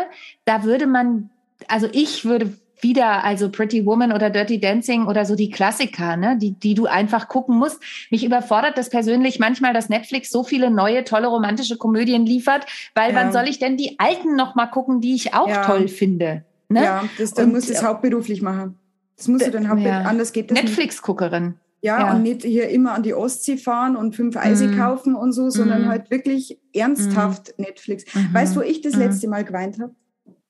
[0.43, 1.29] da würde man,
[1.67, 6.35] also ich würde wieder, also Pretty Woman oder Dirty Dancing oder so die Klassiker, ne,
[6.41, 7.79] die, die du einfach gucken musst.
[8.09, 13.11] Mich überfordert das persönlich manchmal, dass Netflix so viele neue, tolle romantische Komödien liefert, weil
[13.11, 13.15] ja.
[13.15, 15.65] wann soll ich denn die alten noch mal gucken, die ich auch ja.
[15.65, 16.45] toll finde?
[16.67, 16.83] Ne?
[16.83, 18.75] Ja, das, dann und, musst du es hauptberuflich machen.
[19.17, 20.09] Das musst du dann hauptberuflich, ja.
[20.09, 21.55] anders geht das Netflix-Guckerin.
[21.81, 24.77] Ja, ja, und nicht hier immer an die Ostsee fahren und fünf Eise mm.
[24.77, 25.87] kaufen und so, sondern mm.
[25.87, 27.61] halt wirklich ernsthaft mm.
[27.61, 28.03] Netflix.
[28.03, 28.33] -hmm.
[28.33, 28.99] Weißt du, wo ich das mhm.
[28.99, 29.95] letzte Mal geweint habe?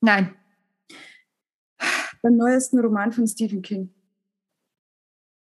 [0.02, 0.34] Nein
[2.22, 3.94] beim neuesten Roman von Stephen King.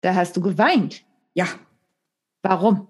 [0.02, 1.06] Da hast du geweint.
[1.34, 1.48] Ja.
[2.42, 2.88] Warum?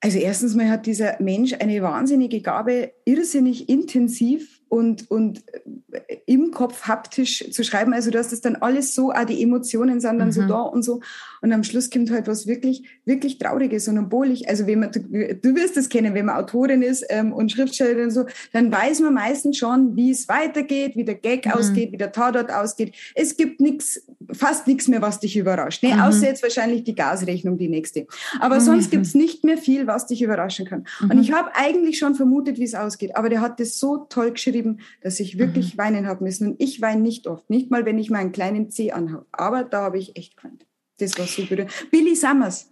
[0.00, 5.44] Also erstens mal hat dieser Mensch eine wahnsinnige Gabe, irrsinnig intensiv und, und
[5.92, 7.92] äh, im Kopf haptisch zu schreiben.
[7.92, 10.32] Also du hast das dann alles so, auch die Emotionen sind dann mhm.
[10.32, 11.00] so da und so.
[11.40, 15.00] Und am Schluss kommt halt was wirklich, wirklich Trauriges und obwohl also wenn man, du,
[15.00, 19.00] du wirst es kennen, wenn man Autorin ist ähm, und Schriftstellerin und so, dann weiß
[19.00, 21.52] man meistens schon, wie es weitergeht, wie der Gag mhm.
[21.52, 22.94] ausgeht, wie der Tatort ausgeht.
[23.14, 24.02] Es gibt nichts,
[24.32, 25.84] fast nichts mehr, was dich überrascht.
[25.84, 25.94] Ne?
[25.94, 26.00] Mhm.
[26.00, 28.06] Außer jetzt wahrscheinlich die Gasrechnung, die nächste.
[28.40, 28.90] Aber sonst mhm.
[28.90, 30.86] gibt's nicht mehr viel, was dich überraschen kann.
[31.02, 31.20] Und mhm.
[31.20, 33.14] ich habe eigentlich schon vermutet, wie es ausgeht.
[33.16, 34.55] Aber der hat das so toll geschrieben,
[35.02, 35.78] dass ich wirklich mhm.
[35.78, 36.52] weinen habe müssen.
[36.52, 37.48] Und ich weine nicht oft.
[37.50, 39.26] Nicht mal, wenn ich meinen kleinen Zeh anhabe.
[39.32, 40.66] Aber da habe ich echt geweint.
[40.98, 41.66] Das war super.
[41.90, 42.70] Billy Summers.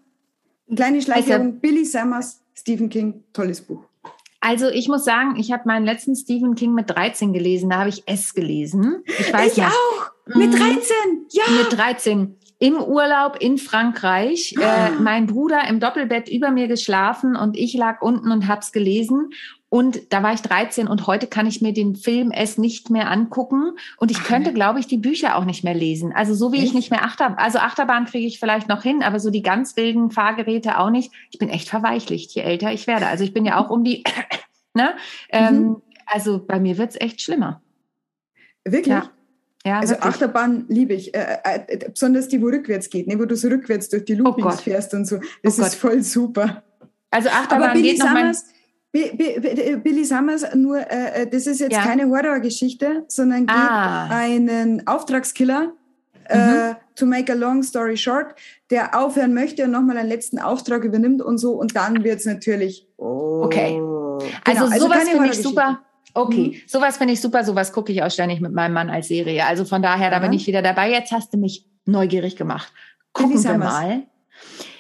[0.75, 1.49] Kleine Schleichwerbung.
[1.49, 3.85] Also, Billy Summers, Stephen King, tolles Buch.
[4.41, 7.71] Also ich muss sagen, ich habe meinen letzten Stephen King mit 13 gelesen.
[7.71, 9.03] Da habe ich es gelesen.
[9.07, 10.11] Ich weiß ich auch.
[10.27, 10.61] Mit 13.
[10.61, 11.27] Mhm.
[11.31, 11.45] Ja.
[11.63, 14.55] Mit 13 im Urlaub in Frankreich.
[14.61, 19.31] Äh, mein Bruder im Doppelbett über mir geschlafen und ich lag unten und hab's gelesen.
[19.75, 23.11] Und da war ich 13 und heute kann ich mir den Film es nicht mehr
[23.11, 23.73] angucken.
[23.97, 26.13] Und ich könnte, glaube ich, die Bücher auch nicht mehr lesen.
[26.13, 26.67] Also so wie echt?
[26.67, 29.77] ich nicht mehr Achterbahn, also Achterbahn kriege ich vielleicht noch hin, aber so die ganz
[29.77, 31.11] wilden Fahrgeräte auch nicht.
[31.33, 33.09] Ich bin echt verweichlicht, je älter ich werde.
[33.09, 34.05] Also ich bin ja auch um die,
[34.75, 34.95] ne?
[35.31, 35.83] Ähm, mhm.
[36.07, 37.61] also bei mir wird's echt schlimmer.
[38.65, 38.95] Wirklich?
[38.95, 39.11] Ja.
[39.67, 40.15] Ja, also wirklich.
[40.15, 43.49] Achterbahn liebe ich, äh, äh, äh, besonders die, wo rückwärts geht, ne, wo du so
[43.49, 45.19] rückwärts durch die Loopings oh fährst und so.
[45.43, 46.63] Das oh ist voll super.
[47.11, 48.45] Also Achterbahn Aber Billy geht Summers,
[48.95, 51.83] Billy Summers, nur äh, äh, das ist jetzt ja.
[51.83, 54.09] keine Horrorgeschichte, sondern geht ah.
[54.09, 55.73] einen Auftragskiller,
[56.29, 56.55] äh, mhm.
[56.55, 58.35] äh, to make a long story short,
[58.71, 62.27] der aufhören möchte und nochmal einen letzten Auftrag übernimmt und so und dann wird es
[62.27, 62.87] natürlich.
[62.97, 63.81] Oh, okay.
[64.45, 65.81] Also, genau, also sowas finde ich super.
[66.17, 66.69] Okay, mhm.
[66.69, 69.45] sowas finde ich super, sowas gucke ich auch ständig mit meinem Mann als Serie.
[69.45, 70.11] Also von daher, ja.
[70.11, 70.89] da bin ich wieder dabei.
[70.89, 72.73] Jetzt hast du mich neugierig gemacht.
[73.13, 74.03] Gucken wir mal.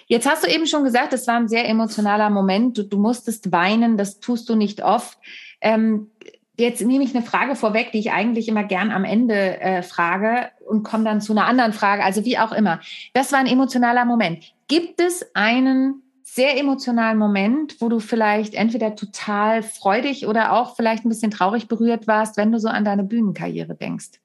[0.06, 2.78] Jetzt hast du eben schon gesagt, es war ein sehr emotionaler Moment.
[2.78, 5.18] Du, du musstest weinen, das tust du nicht oft.
[5.60, 6.10] Ähm,
[6.56, 10.50] jetzt nehme ich eine Frage vorweg, die ich eigentlich immer gern am Ende äh, frage
[10.66, 12.04] und komme dann zu einer anderen Frage.
[12.04, 12.80] Also wie auch immer.
[13.12, 14.44] Das war ein emotionaler Moment.
[14.68, 21.04] Gibt es einen sehr emotionalen Moment, wo du vielleicht entweder total freudig oder auch vielleicht
[21.04, 24.20] ein bisschen traurig berührt warst, wenn du so an deine Bühnenkarriere denkst?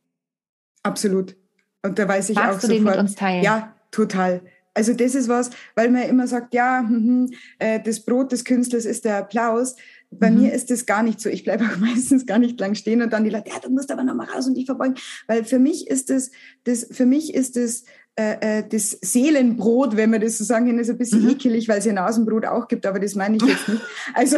[0.81, 1.35] Absolut.
[1.83, 2.77] Und da weiß ich Magst auch du sofort.
[2.77, 3.43] Den mit uns teilen?
[3.43, 4.41] Ja, total.
[4.73, 7.29] Also das ist was, weil man immer sagt, ja, hm,
[7.60, 9.75] äh, das Brot des Künstlers ist der Applaus.
[10.12, 10.41] Bei mhm.
[10.41, 11.29] mir ist das gar nicht so.
[11.29, 13.91] Ich bleibe auch meistens gar nicht lang stehen und dann die Leute, ja, du musst
[13.91, 14.95] aber noch mal raus und dich verbeugen.
[15.27, 16.32] Weil für mich ist das,
[16.63, 17.84] das für mich ist das
[18.19, 21.29] äh, äh, das Seelenbrot, wenn man das so sagen kann, ist ein bisschen mhm.
[21.29, 23.82] ekelig, weil es ja Nasenbrot auch gibt, aber das meine ich jetzt nicht.
[24.13, 24.36] Also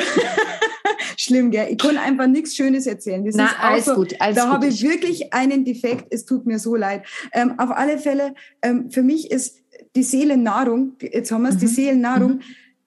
[1.18, 1.68] schlimm, gell?
[1.72, 3.26] Ich kann einfach nichts Schönes erzählen.
[3.26, 4.54] Das Na, ist alles so, gut, alles Da gut.
[4.54, 6.14] habe ich wirklich einen Defekt.
[6.14, 7.08] Es tut mir so leid.
[7.34, 9.61] Ähm, auf alle Fälle, ähm, für mich ist
[9.96, 11.60] die Seelennahrung, jetzt haben wir es, mhm.
[11.60, 12.42] die Seelennahrung, mhm.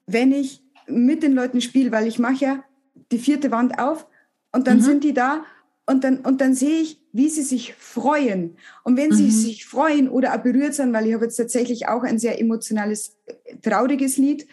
[0.07, 2.65] wenn ich mit den Leuten spiele, weil ich mache ja
[3.13, 4.07] die vierte Wand auf
[4.53, 4.83] und dann mhm.
[4.83, 5.45] sind die da
[5.87, 8.57] und dann, und dann sehe ich, wie sie sich freuen.
[8.85, 9.31] Und wenn sie mhm.
[9.31, 13.17] sich freuen oder auch berührt sind, weil ich habe jetzt tatsächlich auch ein sehr emotionales,
[13.63, 14.47] trauriges Lied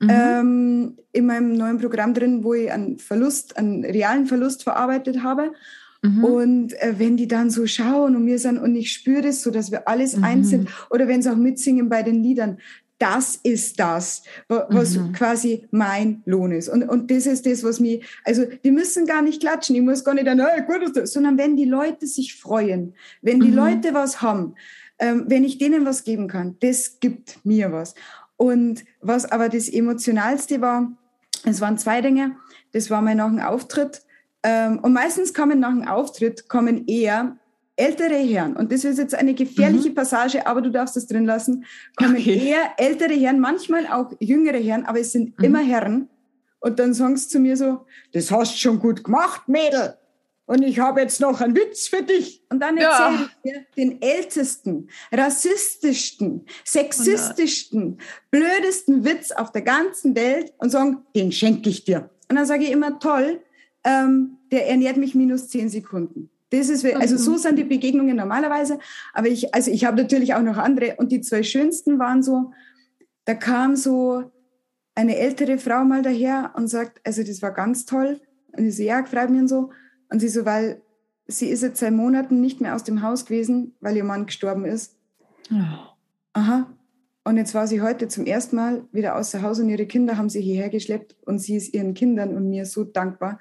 [0.00, 0.10] mhm.
[0.10, 5.52] ähm, in meinem neuen Programm drin, wo ich einen Verlust, einen realen Verlust verarbeitet habe.
[6.02, 6.24] Mhm.
[6.24, 9.50] Und äh, wenn die dann so schauen und mir sind und ich spüre das so,
[9.50, 10.24] dass wir alles mhm.
[10.24, 12.58] eins sind, oder wenn sie auch mitsingen bei den Liedern,
[12.98, 15.12] das ist das, was mhm.
[15.12, 16.68] quasi mein Lohn ist.
[16.68, 20.02] Und, und das ist das, was mir, also die müssen gar nicht klatschen, ich muss
[20.02, 23.56] gar nicht, na, gut ist das, sondern wenn die Leute sich freuen, wenn die mhm.
[23.56, 24.54] Leute was haben,
[24.98, 27.94] ähm, wenn ich denen was geben kann, das gibt mir was.
[28.38, 30.90] Und was aber das Emotionalste war,
[31.44, 32.36] es waren zwei Dinge.
[32.72, 34.02] Das war mein nach dem Auftritt.
[34.48, 37.36] Ähm, und meistens kommen nach dem Auftritt, kommen eher
[37.74, 39.94] ältere Herren, und das ist jetzt eine gefährliche mhm.
[39.96, 41.64] Passage, aber du darfst es drin lassen,
[41.96, 42.50] kommen okay.
[42.50, 45.44] eher ältere Herren, manchmal auch jüngere Herren, aber es sind mhm.
[45.44, 46.08] immer Herren.
[46.60, 49.94] Und dann sagen sie zu mir so, das hast schon gut gemacht, Mädel.
[50.46, 52.44] Und ich habe jetzt noch einen Witz für dich.
[52.48, 53.28] Und dann erzähle ja.
[53.44, 57.98] ich dir den ältesten, rassistischsten, sexistischsten,
[58.30, 62.10] blödesten Witz auf der ganzen Welt und sagen, den schenke ich dir.
[62.30, 63.40] Und dann sage ich immer, toll,
[63.84, 66.30] ähm, der ernährt mich minus zehn Sekunden.
[66.50, 68.78] Das ist, also so sind die Begegnungen normalerweise.
[69.12, 70.94] Aber ich, also ich habe natürlich auch noch andere.
[70.96, 72.52] Und die zwei schönsten waren so,
[73.24, 74.30] da kam so
[74.94, 78.20] eine ältere Frau mal daher und sagt, also das war ganz toll.
[78.52, 79.70] Und ich so, ja, freut mich und so.
[80.08, 80.80] Und sie so, weil
[81.26, 84.64] sie ist jetzt seit Monaten nicht mehr aus dem Haus gewesen, weil ihr Mann gestorben
[84.64, 84.96] ist.
[85.50, 85.94] Oh.
[86.32, 86.72] Aha.
[87.24, 90.28] Und jetzt war sie heute zum ersten Mal wieder außer Haus und ihre Kinder haben
[90.28, 93.40] sie hierher geschleppt und sie ist ihren Kindern und mir so dankbar,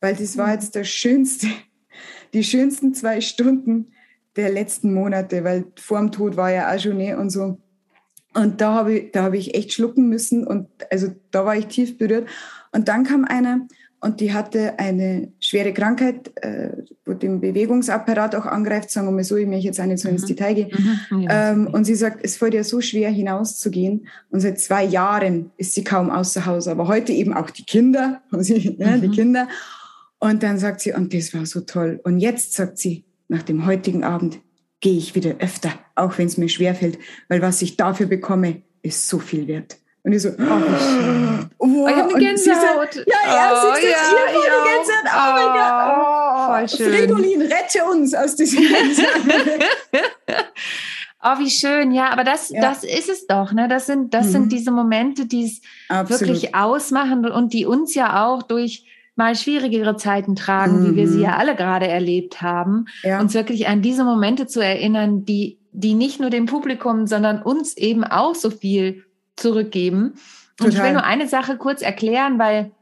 [0.00, 1.46] weil das war jetzt der schönste,
[2.32, 3.92] die schönsten zwei Stunden
[4.36, 7.58] der letzten Monate, weil vor dem Tod war ja auch schon nicht und so.
[8.34, 11.66] Und da habe ich, da habe ich echt schlucken müssen und also da war ich
[11.66, 12.28] tief berührt.
[12.72, 13.66] Und dann kam einer
[14.02, 16.70] und die hatte eine schwere Krankheit, äh,
[17.04, 20.08] wo den Bewegungsapparat auch angreift, sagen wir mal so, ich möchte jetzt auch nicht so
[20.08, 20.26] ins mhm.
[20.26, 20.70] Detail gehen.
[21.10, 21.20] Mhm.
[21.22, 21.50] Ja.
[21.50, 24.06] Ähm, und sie sagt, es fällt ihr so schwer hinauszugehen.
[24.30, 28.22] Und seit zwei Jahren ist sie kaum außer Haus, aber heute eben auch die Kinder,
[28.38, 29.00] sie, ja, mhm.
[29.02, 29.48] die Kinder.
[30.20, 31.98] Und dann sagt sie, und das war so toll.
[32.04, 34.38] Und jetzt sagt sie, nach dem heutigen Abend
[34.80, 39.08] gehe ich wieder öfter, auch wenn es mir schwerfällt, weil was ich dafür bekomme, ist
[39.08, 39.78] so viel wert.
[40.02, 42.94] Und ich so, oh, oh, oh ich habe eine Gänsehaut.
[42.94, 43.96] ja, ja, oh, siehst du, ja,
[44.32, 44.64] ihr ja.
[44.64, 45.08] Gänsehaut.
[45.14, 45.72] Oh, mein Gott.
[46.50, 46.92] Oh, schön.
[46.92, 48.62] Fridolin, rette uns aus diesem
[51.22, 52.62] Oh, wie schön, ja, aber das, ja.
[52.62, 53.68] das ist es doch, ne?
[53.68, 54.30] Das sind, das mhm.
[54.30, 55.60] sind diese Momente, die es
[56.08, 60.86] wirklich ausmachen und die uns ja auch durch mal schwierigere Zeiten tragen, mhm.
[60.86, 61.24] wie wir sie mhm.
[61.24, 63.20] ja alle gerade erlebt haben, ja.
[63.20, 67.76] uns wirklich an diese Momente zu erinnern, die, die nicht nur dem Publikum, sondern uns
[67.76, 69.04] eben auch so viel
[69.36, 70.14] zurückgeben.
[70.56, 70.66] Total.
[70.66, 72.72] Und ich will nur eine Sache kurz erklären, weil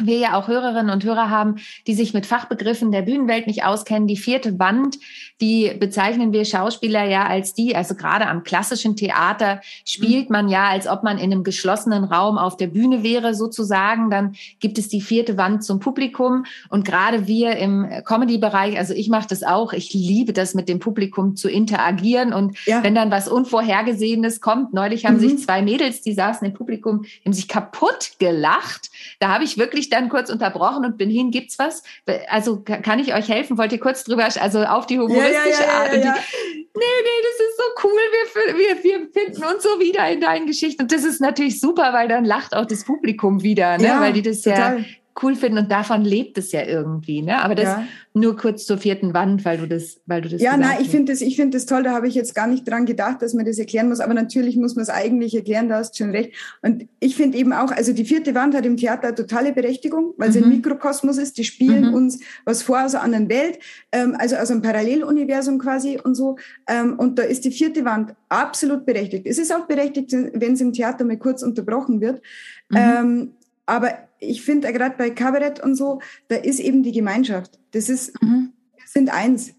[0.00, 4.06] wir ja auch Hörerinnen und Hörer haben, die sich mit Fachbegriffen der Bühnenwelt nicht auskennen.
[4.06, 4.98] Die vierte Wand,
[5.40, 10.68] die bezeichnen wir Schauspieler ja als die, also gerade am klassischen Theater spielt man ja,
[10.68, 14.10] als ob man in einem geschlossenen Raum auf der Bühne wäre sozusagen.
[14.10, 19.08] Dann gibt es die vierte Wand zum Publikum und gerade wir im Comedy-Bereich, also ich
[19.08, 22.84] mache das auch, ich liebe das mit dem Publikum zu interagieren und ja.
[22.84, 25.20] wenn dann was Unvorhergesehenes kommt, neulich haben mhm.
[25.20, 28.90] sich zwei Mädels, die saßen im Publikum, haben sich kaputt gelacht.
[29.18, 31.82] Da habe ich wirklich dann kurz unterbrochen und bin hin, gibt's was?
[32.28, 33.58] Also kann ich euch helfen?
[33.58, 35.92] Wollt ihr kurz drüber, also auf die humoristische ja, ja, Art?
[35.94, 38.00] Und die, nee, nee, das ist so cool,
[38.44, 40.82] wir, wir, wir finden uns so wieder in deinen Geschichten.
[40.82, 43.96] Und das ist natürlich super, weil dann lacht auch das Publikum wieder, ne?
[43.98, 44.80] weil die das total.
[44.80, 44.84] ja
[45.20, 47.42] cool finden und davon lebt es ja irgendwie, ne?
[47.42, 47.84] Aber das ja.
[48.14, 50.40] nur kurz zur vierten Wand, weil du das, weil du das.
[50.40, 51.82] Ja, nein, ich finde das, ich finde das toll.
[51.82, 54.00] Da habe ich jetzt gar nicht dran gedacht, dass man das erklären muss.
[54.00, 55.68] Aber natürlich muss man es eigentlich erklären.
[55.68, 56.32] Da hast du schon recht.
[56.62, 60.28] Und ich finde eben auch, also die vierte Wand hat im Theater totale Berechtigung, weil
[60.28, 60.32] mhm.
[60.32, 61.36] sie ein Mikrokosmos ist.
[61.36, 61.94] Die spielen mhm.
[61.94, 63.58] uns was vor aus einer anderen Welt,
[63.92, 66.36] ähm, also aus einem Paralleluniversum quasi und so.
[66.66, 69.26] Ähm, und da ist die vierte Wand absolut berechtigt.
[69.26, 72.22] Es ist auch berechtigt, wenn es im Theater mal kurz unterbrochen wird.
[72.70, 72.76] Mhm.
[72.76, 73.32] Ähm,
[73.66, 73.92] aber
[74.22, 77.58] ich finde gerade bei Kabarett und so, da ist eben die Gemeinschaft.
[77.72, 78.52] Das ist, mhm.
[78.74, 79.54] wir sind eins.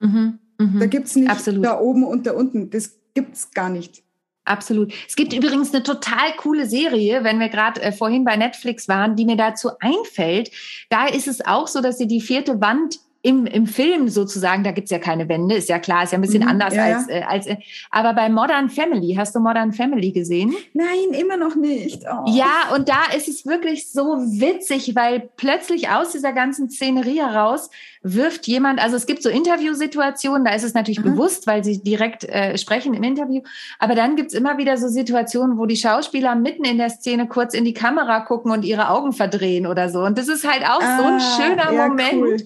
[0.00, 0.38] Mhm.
[0.58, 0.80] Mhm.
[0.80, 1.64] Da gibt es nicht Absolut.
[1.64, 2.70] da oben und da unten.
[2.70, 4.02] Das gibt es gar nicht.
[4.44, 4.92] Absolut.
[5.08, 9.16] Es gibt übrigens eine total coole Serie, wenn wir gerade äh, vorhin bei Netflix waren,
[9.16, 10.50] die mir dazu einfällt.
[10.90, 14.70] Da ist es auch so, dass sie die vierte Wand im, im Film sozusagen, da
[14.70, 17.08] gibt's ja keine Wände, ist ja klar, ist ja ein bisschen mhm, anders ja, als,
[17.08, 17.46] äh, als.
[17.46, 17.56] Äh,
[17.90, 20.54] aber bei Modern Family, hast du Modern Family gesehen?
[20.74, 22.02] Nein, immer noch nicht.
[22.04, 22.30] Oh.
[22.30, 27.70] Ja, und da ist es wirklich so witzig, weil plötzlich aus dieser ganzen Szenerie heraus
[28.06, 31.12] wirft jemand, also es gibt so Interviewsituationen, da ist es natürlich mhm.
[31.12, 33.40] bewusst, weil sie direkt äh, sprechen im Interview,
[33.78, 37.54] aber dann gibt's immer wieder so Situationen, wo die Schauspieler mitten in der Szene kurz
[37.54, 40.00] in die Kamera gucken und ihre Augen verdrehen oder so.
[40.00, 42.36] Und das ist halt auch ah, so ein ah, schöner ja, Moment, cool.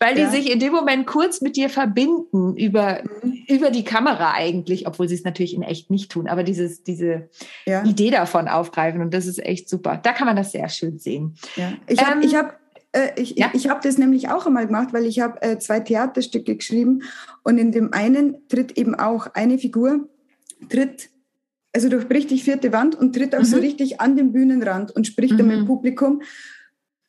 [0.00, 3.44] weil die sich in dem Moment kurz mit dir verbinden über, mhm.
[3.48, 7.28] über die Kamera eigentlich, obwohl sie es natürlich in echt nicht tun, aber dieses, diese
[7.66, 7.84] ja.
[7.84, 10.00] Idee davon aufgreifen und das ist echt super.
[10.02, 11.34] Da kann man das sehr schön sehen.
[11.56, 11.74] Ja.
[11.86, 12.61] Ich habe ähm, ich hab
[13.16, 13.50] ich, ja?
[13.54, 17.02] ich habe das nämlich auch einmal gemacht, weil ich habe äh, zwei Theaterstücke geschrieben
[17.42, 20.08] und in dem einen tritt eben auch eine Figur,
[20.68, 21.10] tritt,
[21.72, 23.44] also durchbricht die vierte Wand und tritt auch mhm.
[23.44, 25.38] so richtig an den Bühnenrand und spricht mhm.
[25.38, 25.68] dann mit dem mhm.
[25.68, 26.22] Publikum.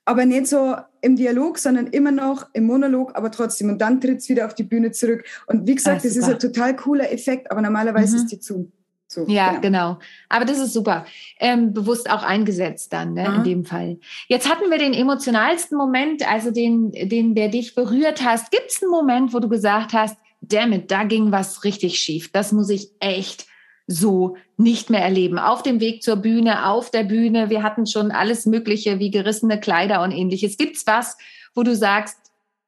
[0.06, 3.70] Aber nicht so im Dialog, sondern immer noch im Monolog, aber trotzdem.
[3.70, 5.24] Und dann tritt es wieder auf die Bühne zurück.
[5.48, 8.24] Und wie gesagt, ah, das ist ein total cooler Effekt, aber normalerweise mhm.
[8.24, 8.70] ist die zu.
[9.14, 9.62] So, ja, genau.
[9.62, 10.00] genau.
[10.30, 11.06] Aber das ist super.
[11.40, 14.00] Ähm, bewusst auch eingesetzt dann, ne, in dem Fall.
[14.28, 18.52] Jetzt hatten wir den emotionalsten Moment, also den, den, der dich berührt hast.
[18.52, 22.32] Gibt es einen Moment, wo du gesagt hast, damit, da ging was richtig schief.
[22.32, 23.46] Das muss ich echt
[23.88, 25.38] so nicht mehr erleben.
[25.38, 27.50] Auf dem Weg zur Bühne, auf der Bühne.
[27.50, 30.58] Wir hatten schon alles Mögliche wie gerissene Kleider und ähnliches.
[30.58, 31.18] Gibt's was,
[31.54, 32.18] wo du sagst,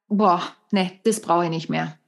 [0.08, 1.98] boah, ne, das brauche ich nicht mehr?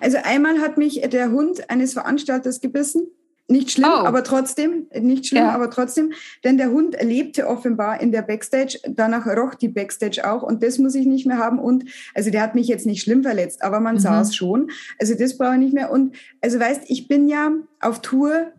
[0.00, 3.08] Also einmal hat mich der Hund eines Veranstalters gebissen
[3.48, 4.04] Nicht schlimm, oh.
[4.04, 5.52] aber trotzdem, nicht schlimm, ja.
[5.52, 10.42] aber trotzdem, denn der Hund lebte offenbar in der Backstage, danach roch die Backstage auch
[10.42, 13.22] und das muss ich nicht mehr haben und, also der hat mich jetzt nicht schlimm
[13.22, 14.00] verletzt, aber man mhm.
[14.00, 17.52] sah es schon, also das brauche ich nicht mehr und, also weißt, ich bin ja
[17.80, 18.52] auf Tour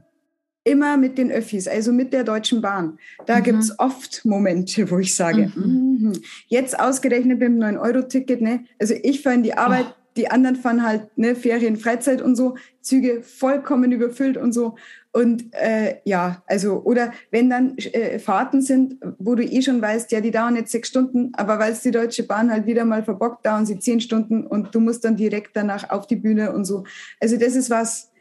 [0.63, 2.99] immer mit den Öffis, also mit der Deutschen Bahn.
[3.25, 3.43] Da mhm.
[3.43, 5.97] gibt's oft Momente, wo ich sage, mhm.
[5.99, 6.13] Mhm.
[6.47, 8.65] jetzt ausgerechnet mit dem 9-Euro-Ticket, ne?
[8.79, 12.35] Also ich fahre in die Arbeit, oh die anderen fahren halt ne, Ferien, Freizeit und
[12.35, 14.75] so, Züge vollkommen überfüllt und so.
[15.11, 20.11] Und äh, ja, also, oder wenn dann äh, Fahrten sind, wo du eh schon weißt,
[20.11, 23.03] ja, die dauern jetzt sechs Stunden, aber weil es die Deutsche Bahn halt wieder mal
[23.03, 26.65] verbockt, dauern sie zehn Stunden und du musst dann direkt danach auf die Bühne und
[26.65, 26.83] so.
[27.19, 28.11] Also das ist was.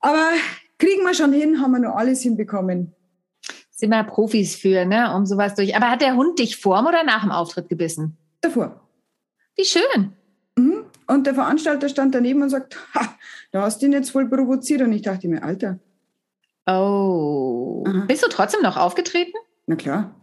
[0.00, 0.28] Aber
[0.78, 2.94] kriegen wir schon hin, haben wir nur alles hinbekommen.
[3.70, 5.74] Sind wir Profis für, ne, um sowas durch.
[5.74, 8.18] Aber hat der Hund dich vorm oder nach dem Auftritt gebissen?
[8.42, 8.78] Davor.
[9.56, 10.12] Wie schön.
[10.56, 10.84] Mhm.
[11.10, 13.14] Und der Veranstalter stand daneben und sagt, ha,
[13.52, 14.82] da hast du ihn jetzt wohl provoziert.
[14.82, 15.78] Und ich dachte mir, Alter.
[16.66, 17.84] Oh.
[17.86, 18.04] Aha.
[18.06, 19.36] Bist du trotzdem noch aufgetreten?
[19.66, 20.14] Na klar.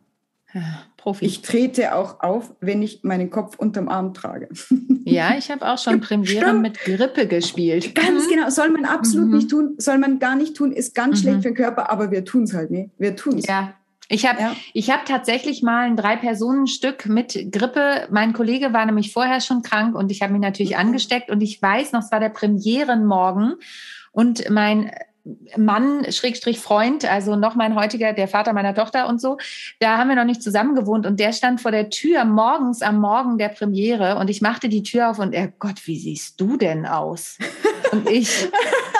[0.96, 1.26] Profi.
[1.26, 4.50] Ich trete auch auf, wenn ich meinen Kopf unterm Arm trage.
[5.10, 7.96] Ja, ich habe auch schon Premiere mit Grippe gespielt.
[7.96, 8.30] Ganz mhm.
[8.30, 8.50] genau.
[8.50, 9.36] Soll man absolut mhm.
[9.38, 11.22] nicht tun, soll man gar nicht tun, ist ganz mhm.
[11.22, 12.90] schlecht für den Körper, aber wir tun es halt nicht.
[12.98, 13.48] Wir tun es.
[13.48, 13.74] Ja,
[14.10, 14.56] ich habe ja.
[14.74, 18.08] ich hab tatsächlich mal ein Drei-Personen-Stück mit Grippe.
[18.10, 20.80] Mein Kollege war nämlich vorher schon krank und ich habe mich natürlich mhm.
[20.80, 21.30] angesteckt.
[21.30, 23.56] Und ich weiß noch, es war der Premierenmorgen.
[24.12, 24.92] Und mein
[25.58, 29.38] Mann, Schrägstrich Freund, also noch mein heutiger, der Vater meiner Tochter und so,
[29.80, 33.00] da haben wir noch nicht zusammen gewohnt und der stand vor der Tür morgens am
[33.00, 36.58] Morgen der Premiere und ich machte die Tür auf und er, Gott, wie siehst du
[36.58, 37.38] denn aus?
[37.92, 38.48] Und ich,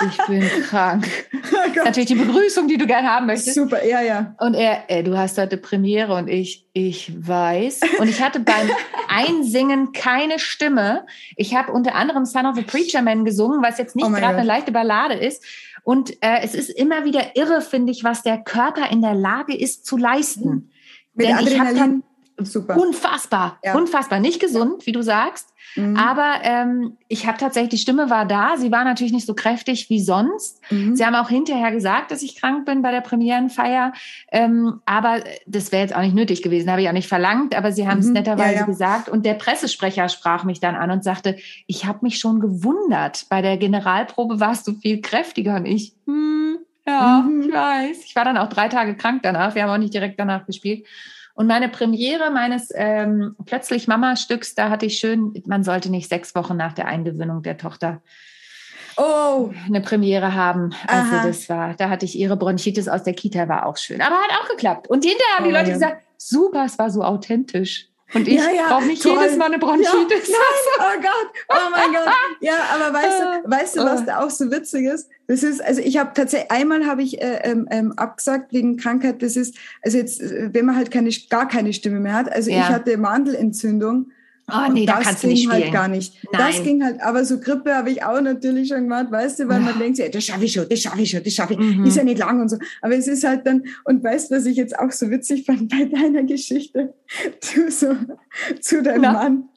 [0.08, 1.06] ich bin krank.
[1.32, 3.54] Oh Natürlich die Begrüßung, die du gern haben möchtest.
[3.54, 4.34] Super, ja, ja.
[4.38, 7.80] Und er, ey, du hast heute Premiere und ich, ich weiß.
[7.98, 8.70] Und ich hatte beim
[9.08, 11.06] Einsingen keine Stimme.
[11.36, 14.36] Ich habe unter anderem Son of a Preacher Man gesungen, was jetzt nicht oh gerade
[14.36, 15.44] eine leichte Ballade ist.
[15.82, 19.56] Und äh, es ist immer wieder irre, finde ich, was der Körper in der Lage
[19.56, 20.70] ist zu leisten.
[21.14, 22.02] Mit Denn Adrenalin.
[22.40, 22.76] Super.
[22.76, 23.74] Unfassbar, ja.
[23.74, 24.20] unfassbar.
[24.20, 25.96] Nicht gesund, wie du sagst, mhm.
[25.96, 28.56] aber ähm, ich habe tatsächlich, die Stimme war da.
[28.56, 30.60] Sie war natürlich nicht so kräftig wie sonst.
[30.70, 30.94] Mhm.
[30.94, 33.92] Sie haben auch hinterher gesagt, dass ich krank bin bei der Premierenfeier,
[34.30, 37.72] ähm, aber das wäre jetzt auch nicht nötig gewesen, habe ich auch nicht verlangt, aber
[37.72, 38.12] sie haben es mhm.
[38.12, 38.66] netterweise ja, ja.
[38.66, 39.08] gesagt.
[39.08, 43.26] Und der Pressesprecher sprach mich dann an und sagte, ich habe mich schon gewundert.
[43.28, 47.42] Bei der Generalprobe warst du viel kräftiger und ich, hm, ja, mhm.
[47.42, 48.04] ich weiß.
[48.04, 49.56] Ich war dann auch drei Tage krank danach.
[49.56, 50.86] Wir haben auch nicht direkt danach gespielt.
[51.38, 56.34] Und meine Premiere meines ähm, Plötzlich Mama-Stücks, da hatte ich schön, man sollte nicht sechs
[56.34, 58.02] Wochen nach der Eingewöhnung der Tochter
[58.96, 59.52] oh.
[59.64, 60.74] eine Premiere haben.
[60.88, 61.26] Also Aha.
[61.28, 64.00] das war, da hatte ich ihre Bronchitis aus der Kita, war auch schön.
[64.00, 64.90] Aber hat auch geklappt.
[64.90, 67.86] Und hinterher haben die Leute gesagt, super, es war so authentisch.
[68.14, 69.18] Und ich ja, ja, brauche nicht toll.
[69.20, 70.28] jedes Mal eine Bronchitis.
[70.28, 70.36] Ja,
[70.78, 72.14] nein, oh Gott, oh mein Gott.
[72.40, 75.10] Ja, aber weißt du, weißt du, was da auch so witzig ist?
[75.26, 79.22] Das ist, also ich habe tatsächlich, einmal habe ich äh, ähm, ähm, abgesagt wegen Krankheit.
[79.22, 82.32] Das ist, also jetzt, äh, wenn man halt keine, gar keine Stimme mehr hat.
[82.32, 84.10] Also ich hatte Mandelentzündung
[84.50, 86.14] Oh nee, da kannst du nicht halt gar nicht.
[86.32, 86.40] Nein.
[86.40, 89.60] Das ging halt, aber so Grippe habe ich auch natürlich schon gemacht, weißt du, weil
[89.60, 91.58] man denkt, ja, das schaffe ich schon, das schaffe ich schon, das schaffe ich.
[91.58, 91.84] Mhm.
[91.84, 92.56] Ist ja nicht lang und so.
[92.80, 95.68] Aber es ist halt dann, und weißt du, was ich jetzt auch so witzig fand
[95.68, 96.94] bei deiner Geschichte?
[97.54, 97.94] Du so
[98.60, 99.12] zu deinem Na?
[99.12, 99.48] Mann,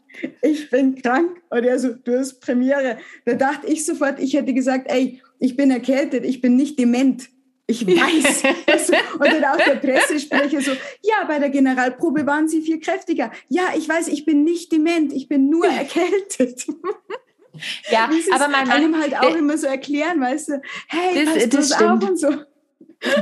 [0.41, 1.41] ich bin krank.
[1.49, 2.97] Und er so, du hast Premiere.
[3.25, 7.29] Da dachte ich sofort, ich hätte gesagt, ey, ich bin erkältet, ich bin nicht dement.
[7.71, 8.43] Ich weiß.
[9.13, 13.31] und dann auch der Pressesprecher so, ja, bei der Generalprobe waren Sie viel kräftiger.
[13.47, 16.65] Ja, ich weiß, ich bin nicht dement, ich bin nur erkältet.
[17.89, 21.81] Ja, aber man einem halt auch immer so erklären, weißt du, hey, das, das, das
[21.81, 22.29] auf und so.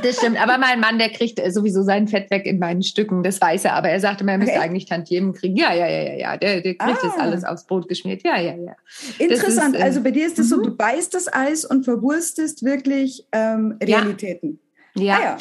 [0.04, 3.40] Das stimmt, aber mein Mann, der kriegt sowieso sein Fett weg in meinen Stücken, das
[3.40, 4.64] weiß er, aber er sagte mir, er müsste okay.
[4.64, 5.56] eigentlich Tantiemen kriegen.
[5.56, 6.98] Ja, ja, ja, ja, ja, der, der kriegt ah.
[7.02, 8.24] das alles aufs Brot geschmiert.
[8.24, 8.76] Ja, ja, ja.
[9.18, 10.64] Interessant, ist, äh, also bei dir ist es so, mhm.
[10.64, 14.60] du beißt das Eis und verwurstest wirklich ähm, Realitäten.
[14.96, 15.04] Ja.
[15.04, 15.16] Ja.
[15.16, 15.38] Ah, ja.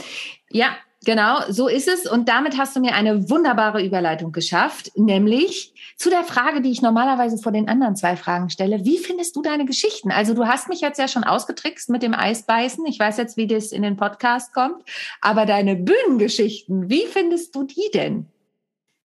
[0.51, 0.77] ja,
[1.08, 2.04] Genau, so ist es.
[2.04, 6.82] Und damit hast du mir eine wunderbare Überleitung geschafft, nämlich zu der Frage, die ich
[6.82, 8.84] normalerweise vor den anderen zwei Fragen stelle.
[8.84, 10.10] Wie findest du deine Geschichten?
[10.10, 12.84] Also du hast mich jetzt ja schon ausgetrickst mit dem Eisbeißen.
[12.84, 14.84] Ich weiß jetzt, wie das in den Podcast kommt.
[15.22, 18.26] Aber deine Bühnengeschichten, wie findest du die denn?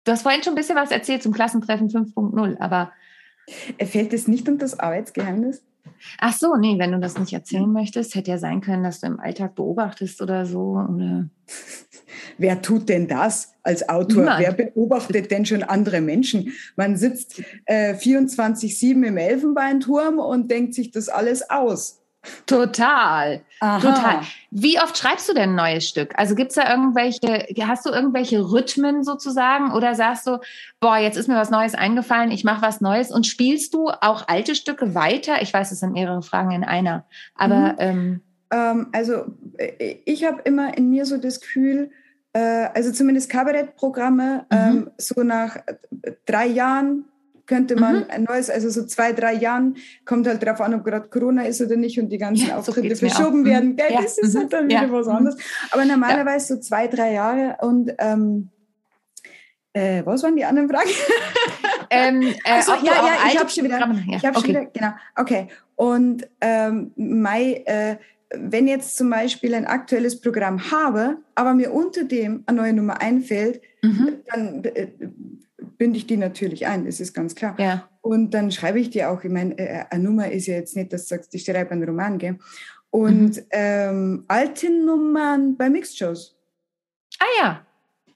[0.04, 2.92] Du hast vorhin schon ein bisschen was erzählt zum Klassentreffen 5.0, aber...
[3.84, 5.64] Fällt es nicht unter das Arbeitsgeheimnis?
[6.18, 9.06] Ach so, nee, wenn du das nicht erzählen möchtest, hätte ja sein können, dass du
[9.06, 10.78] im Alltag beobachtest oder so.
[10.88, 11.28] Oder
[12.38, 14.22] Wer tut denn das als Autor?
[14.22, 14.40] Niemand.
[14.40, 16.52] Wer beobachtet denn schon andere Menschen?
[16.76, 21.97] Man sitzt äh, 24-7 im Elfenbeinturm und denkt sich das alles aus.
[22.46, 23.42] Total.
[23.60, 23.80] Aha.
[23.80, 24.20] Total.
[24.50, 26.18] Wie oft schreibst du denn ein neues Stück?
[26.18, 30.38] Also gibt es da irgendwelche, hast du irgendwelche Rhythmen sozusagen oder sagst du,
[30.80, 34.28] boah, jetzt ist mir was Neues eingefallen, ich mache was Neues und spielst du auch
[34.28, 35.42] alte Stücke weiter?
[35.42, 37.76] Ich weiß, es sind mehrere Fragen in einer, aber mhm.
[37.78, 38.20] ähm,
[38.50, 39.26] Ähm, also
[39.58, 41.90] äh, ich habe immer in mir so das Gefühl,
[42.32, 44.56] äh, also zumindest Kabarettprogramme, mhm.
[44.56, 47.04] ähm, so nach äh, drei Jahren
[47.48, 48.04] könnte man mhm.
[48.10, 51.60] ein neues, also so zwei, drei Jahren, kommt halt darauf an, ob gerade Corona ist
[51.60, 53.74] oder nicht und die ganzen ja, Auftritte so verschoben werden.
[53.74, 53.86] Gell?
[53.90, 54.02] Ja.
[54.02, 54.92] Das ist halt dann wieder ja.
[54.92, 55.36] was anderes.
[55.70, 58.50] Aber normalerweise so zwei, drei Jahre und ähm,
[59.72, 60.90] äh, was waren die anderen Fragen?
[61.90, 63.78] ähm, äh, also, ja, ja, ich habe schon wieder.
[63.78, 64.16] Ja.
[64.16, 64.40] Ich habe okay.
[64.40, 64.92] schon wieder, genau.
[65.16, 65.48] Okay.
[65.76, 67.96] Und ähm, Mai, äh,
[68.30, 73.00] wenn jetzt zum Beispiel ein aktuelles Programm habe, aber mir unter dem eine neue Nummer
[73.00, 74.18] einfällt, mhm.
[74.26, 74.88] dann äh,
[75.78, 77.54] binde ich die natürlich ein, das ist ganz klar.
[77.58, 77.88] Ja.
[78.02, 80.92] Und dann schreibe ich dir auch, ich meine, äh, eine Nummer ist ja jetzt nicht,
[80.92, 82.38] dass du sagst, ich schreibe einen Roman, gell?
[82.90, 83.44] Und mhm.
[83.50, 86.36] ähm, alte Nummern bei Mixed-Shows.
[87.18, 87.66] Ah ja.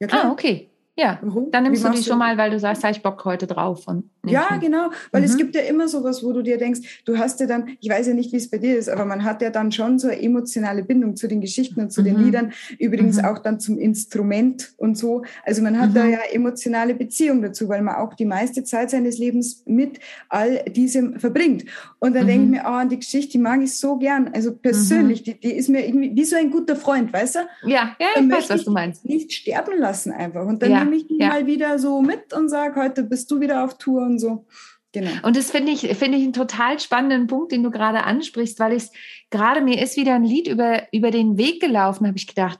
[0.01, 0.25] ja klar.
[0.25, 0.71] Ah, okay.
[0.97, 1.51] Ja, mhm.
[1.51, 3.87] dann nimmst Wie du die schon mal, weil du sagst, ich Bock heute drauf.
[3.87, 5.27] Und ja, genau, weil mhm.
[5.27, 8.07] es gibt ja immer sowas, wo du dir denkst, du hast ja dann, ich weiß
[8.07, 10.23] ja nicht, wie es bei dir ist, aber man hat ja dann schon so eine
[10.23, 12.05] emotionale Bindung zu den Geschichten und zu mhm.
[12.05, 13.25] den Liedern, übrigens mhm.
[13.25, 15.23] auch dann zum Instrument und so.
[15.45, 16.13] Also man hat da mhm.
[16.13, 19.99] ja emotionale Beziehung dazu, weil man auch die meiste Zeit seines Lebens mit
[20.29, 21.65] all diesem verbringt.
[21.99, 22.57] Und dann denke ich mhm.
[22.57, 25.69] mir, oh, an die Geschichte, die mag ich so gern, also persönlich, die, die ist
[25.69, 27.39] mir irgendwie wie so ein guter Freund, weißt du?
[27.69, 29.05] Ja, ja, ich weiß, was du meinst.
[29.05, 30.47] Nicht sterben lassen einfach.
[30.47, 31.29] Und dann ja nehme ich die ja.
[31.29, 34.47] mal wieder so mit und sage, heute bist du wieder auf Tour und so.
[34.93, 35.11] Genau.
[35.23, 38.75] Und das finde ich, finde ich einen total spannenden Punkt, den du gerade ansprichst, weil
[38.75, 38.85] ich
[39.31, 42.59] gerade mir ist wieder ein Lied über, über den Weg gelaufen, habe ich gedacht,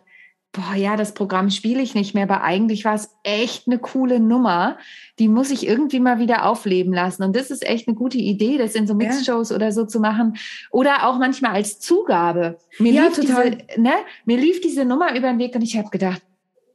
[0.53, 4.21] boah, ja, das Programm spiele ich nicht mehr, aber eigentlich war es echt eine coole
[4.21, 4.79] Nummer.
[5.19, 7.23] Die muss ich irgendwie mal wieder aufleben lassen.
[7.23, 9.57] Und das ist echt eine gute Idee, das in so Mixshows ja.
[9.57, 10.37] oder so zu machen.
[10.71, 12.59] Oder auch manchmal als Zugabe.
[12.79, 13.53] Mir, ja, lief total.
[13.53, 13.93] Diese, ne,
[14.27, 16.23] mir lief diese Nummer über den Weg und ich habe gedacht,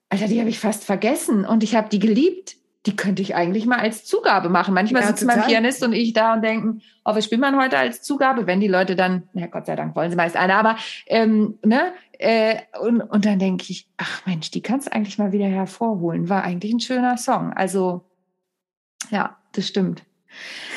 [0.09, 2.55] Alter, die habe ich fast vergessen und ich habe die geliebt.
[2.88, 4.73] Die könnte ich eigentlich mal als Zugabe machen.
[4.73, 7.77] Manchmal ja, sitzen mein Pianist und ich da und denken, oh, was spielt man heute
[7.77, 8.47] als Zugabe?
[8.47, 11.91] Wenn die Leute dann, na Gott sei Dank wollen sie meist eine, aber ähm, ne,
[12.13, 16.29] äh, und, und dann denke ich, ach Mensch, die kannst du eigentlich mal wieder hervorholen.
[16.29, 17.51] War eigentlich ein schöner Song.
[17.53, 18.05] Also
[19.11, 20.03] ja, das stimmt.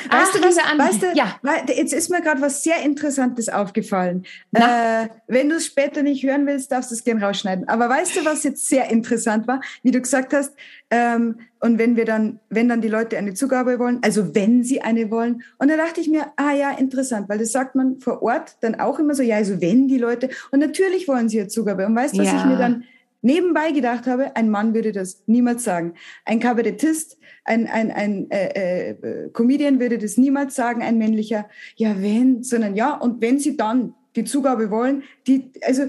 [0.09, 1.37] Weißt Ach, du, diese weißt du, ja.
[1.67, 4.25] jetzt ist mir gerade was sehr Interessantes aufgefallen.
[4.53, 7.67] Äh, wenn du es später nicht hören willst, darfst du es gerne rausschneiden.
[7.69, 10.55] Aber weißt du, was jetzt sehr interessant war, wie du gesagt hast,
[10.89, 14.81] ähm, und wenn wir dann, wenn dann die Leute eine Zugabe wollen, also wenn sie
[14.81, 18.23] eine wollen, und da dachte ich mir, ah ja, interessant, weil das sagt man vor
[18.23, 21.49] Ort dann auch immer so, ja, also wenn die Leute, und natürlich wollen sie eine
[21.49, 21.85] Zugabe.
[21.85, 22.37] Und weißt du, was ja.
[22.39, 22.83] ich mir dann
[23.21, 25.93] nebenbei gedacht habe, ein Mann würde das niemals sagen.
[26.25, 32.01] Ein Kabarettist, ein, ein, ein äh, äh, Comedian würde das niemals sagen, ein männlicher, ja,
[32.01, 35.83] wenn, sondern ja, und wenn sie dann die Zugabe wollen, die, also,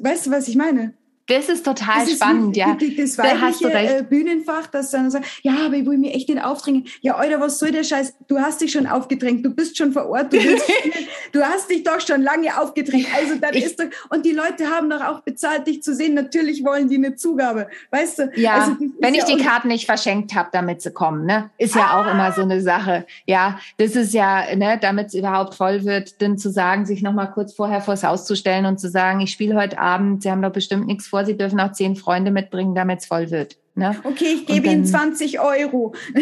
[0.00, 0.94] weißt du, was ich meine?
[1.28, 2.76] Das ist total das spannend, ist, ja.
[2.96, 6.42] Das weibliche da äh, Bühnenfach, das dann sagt, ja, aber ich will mir echt nicht
[6.42, 6.86] aufdrängen.
[7.02, 8.14] Ja, Alter, was soll der Scheiß?
[8.28, 10.38] Du hast dich schon aufgedrängt, du bist schon vor Ort, du,
[11.32, 13.08] du hast dich doch schon lange aufgedrängt.
[13.14, 16.14] Also dann ich, ist doch, und die Leute haben doch auch bezahlt, dich zu sehen.
[16.14, 18.30] Natürlich wollen die eine Zugabe, weißt du?
[18.36, 21.50] Ja, also, wenn ich ja die Karten nicht verschenkt habe, damit sie kommen, ne?
[21.58, 22.00] Ist ja ah.
[22.00, 23.04] auch immer so eine Sache.
[23.26, 27.30] Ja, das ist ja, ne, damit es überhaupt voll wird, dann zu sagen, sich nochmal
[27.30, 30.40] kurz vorher vors Haus zu stellen und zu sagen, ich spiele heute Abend, sie haben
[30.40, 33.56] doch bestimmt nichts vor, sie dürfen auch zehn Freunde mitbringen, damit es voll wird.
[33.78, 33.96] Ne?
[34.02, 35.94] Okay, ich gebe Ihnen 20 Euro.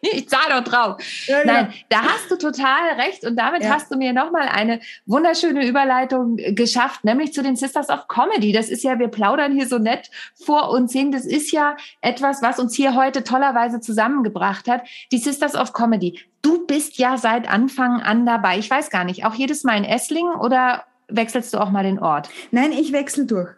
[0.00, 1.02] ich zahle doch drauf.
[1.26, 1.44] Ja.
[1.44, 3.70] Nein, da hast du total recht und damit ja.
[3.70, 8.52] hast du mir nochmal eine wunderschöne Überleitung geschafft, nämlich zu den Sisters of Comedy.
[8.52, 11.10] Das ist ja, wir plaudern hier so nett vor uns hin.
[11.10, 14.82] Das ist ja etwas, was uns hier heute tollerweise zusammengebracht hat.
[15.10, 16.20] Die Sisters of Comedy.
[16.42, 18.58] Du bist ja seit Anfang an dabei.
[18.58, 20.84] Ich weiß gar nicht, auch jedes Mal in Esslingen oder
[21.16, 22.28] wechselst du auch mal den Ort?
[22.50, 23.50] Nein, ich wechsle durch.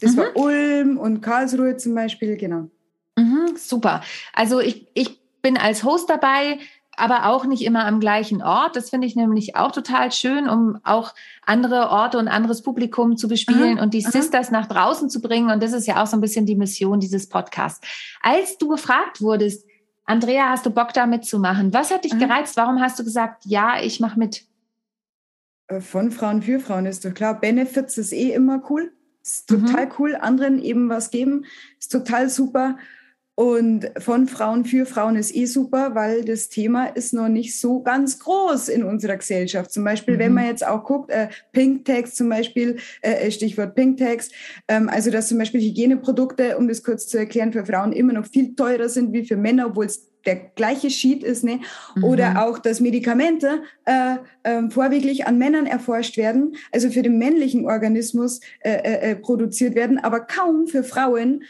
[0.00, 0.16] Das mhm.
[0.18, 2.68] war Ulm und Karlsruhe zum Beispiel, genau.
[3.16, 4.02] Mhm, super.
[4.32, 6.58] Also ich, ich bin als Host dabei,
[6.96, 8.76] aber auch nicht immer am gleichen Ort.
[8.76, 13.28] Das finde ich nämlich auch total schön, um auch andere Orte und anderes Publikum zu
[13.28, 14.10] bespielen aha, und die aha.
[14.10, 15.50] Sisters nach draußen zu bringen.
[15.50, 17.86] Und das ist ja auch so ein bisschen die Mission dieses Podcasts.
[18.22, 19.64] Als du gefragt wurdest,
[20.04, 21.72] Andrea, hast du Bock da mitzumachen?
[21.72, 22.20] Was hat dich aha.
[22.20, 22.56] gereizt?
[22.56, 24.47] Warum hast du gesagt, ja, ich mache mit?
[25.68, 27.40] Äh, von Frauen für Frauen ist doch klar.
[27.40, 28.92] Benefits ist eh immer cool.
[29.22, 29.92] Ist total mhm.
[29.98, 30.16] cool.
[30.16, 31.44] Anderen eben was geben.
[31.78, 32.76] Ist total super.
[33.38, 37.82] Und von Frauen für Frauen ist eh super, weil das Thema ist noch nicht so
[37.82, 39.70] ganz groß in unserer Gesellschaft.
[39.70, 40.18] Zum Beispiel, mhm.
[40.18, 44.30] wenn man jetzt auch guckt, äh, Pink Tags zum Beispiel, äh, äh, Stichwort Pink Tags,
[44.66, 48.26] ähm, also dass zum Beispiel Hygieneprodukte, um das kurz zu erklären, für Frauen immer noch
[48.26, 51.60] viel teurer sind wie für Männer, obwohl es der gleiche Sheet ist, ne?
[51.94, 52.04] Mhm.
[52.04, 57.66] Oder auch, dass Medikamente äh, äh, vorwiegend an Männern erforscht werden, also für den männlichen
[57.66, 61.42] Organismus äh, äh, äh, produziert werden, aber kaum für Frauen.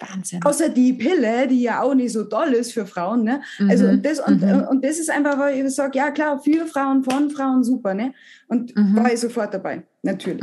[0.00, 0.40] Wahnsinn.
[0.44, 3.22] Außer die Pille, die ja auch nicht so toll ist für Frauen.
[3.22, 3.40] Ne?
[3.68, 4.02] Also mhm.
[4.02, 4.66] das, und, mhm.
[4.68, 7.94] und das ist einfach, weil ich sage, ja klar, für Frauen, von Frauen, super.
[7.94, 8.12] Ne?
[8.48, 8.96] Und mhm.
[8.96, 10.42] war ich sofort dabei, natürlich.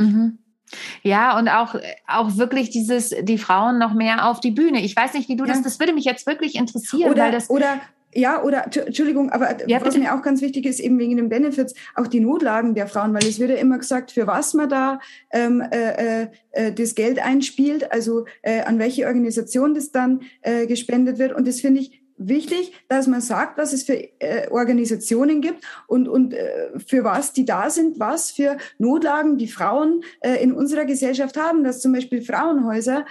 [1.02, 1.74] Ja, und auch,
[2.06, 4.82] auch wirklich dieses, die Frauen noch mehr auf die Bühne.
[4.82, 5.52] Ich weiß nicht, wie du ja.
[5.52, 7.10] das, das würde mich jetzt wirklich interessieren.
[7.10, 7.80] Oder, weil das, oder
[8.12, 11.74] ja, oder Entschuldigung, aber ja, was mir auch ganz wichtig ist, eben wegen den Benefits,
[11.94, 14.98] auch die Notlagen der Frauen, weil es wird ja immer gesagt, für was man da
[15.30, 21.18] ähm, äh, äh, das Geld einspielt, also äh, an welche Organisation das dann äh, gespendet
[21.18, 21.32] wird.
[21.32, 26.08] Und das finde ich wichtig, dass man sagt, was es für äh, Organisationen gibt und,
[26.08, 30.84] und äh, für was die da sind, was für Notlagen die Frauen äh, in unserer
[30.84, 33.06] Gesellschaft haben, dass zum Beispiel Frauenhäuser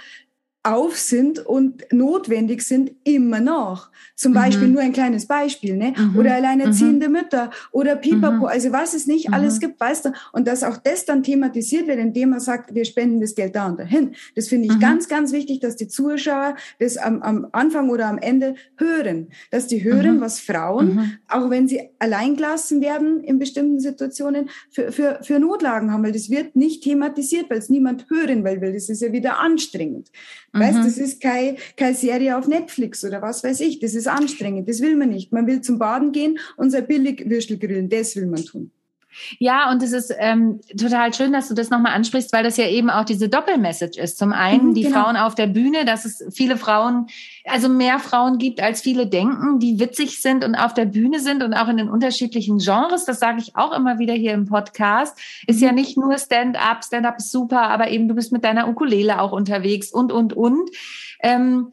[0.62, 3.90] auf sind und notwendig sind immer noch.
[4.14, 4.36] Zum mhm.
[4.36, 5.94] Beispiel nur ein kleines Beispiel, ne?
[5.96, 6.18] Mhm.
[6.18, 7.14] Oder alleinerziehende mhm.
[7.14, 8.44] Mütter oder Pipapo, mhm.
[8.44, 9.60] also was es nicht alles mhm.
[9.60, 10.12] gibt, weißt du.
[10.32, 13.68] Und dass auch das dann thematisiert wird, indem man sagt, wir spenden das Geld da
[13.68, 14.14] und dahin.
[14.36, 14.80] Das finde ich mhm.
[14.80, 19.28] ganz, ganz wichtig, dass die Zuschauer das am, am Anfang oder am Ende hören.
[19.50, 25.20] Dass die hören, was Frauen, auch wenn sie alleingelassen werden in bestimmten Situationen, für, für,
[25.22, 28.90] für Notlagen haben, weil das wird nicht thematisiert, weil es niemand hören will, weil das
[28.90, 30.10] ist ja wieder anstrengend.
[30.52, 30.60] Mhm.
[30.60, 33.78] Weißt, das ist keine, keine Serie auf Netflix oder was weiß ich.
[33.80, 34.68] Das ist anstrengend.
[34.68, 35.32] Das will man nicht.
[35.32, 37.88] Man will zum Baden gehen und sein Billigwürstel grillen.
[37.88, 38.70] Das will man tun.
[39.38, 42.66] Ja, und es ist ähm, total schön, dass du das nochmal ansprichst, weil das ja
[42.66, 44.18] eben auch diese Doppelmessage ist.
[44.18, 45.02] Zum einen mhm, die genau.
[45.02, 47.06] Frauen auf der Bühne, dass es viele Frauen,
[47.44, 51.42] also mehr Frauen gibt, als viele denken, die witzig sind und auf der Bühne sind
[51.42, 53.04] und auch in den unterschiedlichen Genres.
[53.04, 55.18] Das sage ich auch immer wieder hier im Podcast.
[55.46, 55.66] Ist mhm.
[55.66, 59.32] ja nicht nur Stand-up, Stand-up ist super, aber eben du bist mit deiner Ukulele auch
[59.32, 60.70] unterwegs und, und, und.
[61.22, 61.70] Ähm,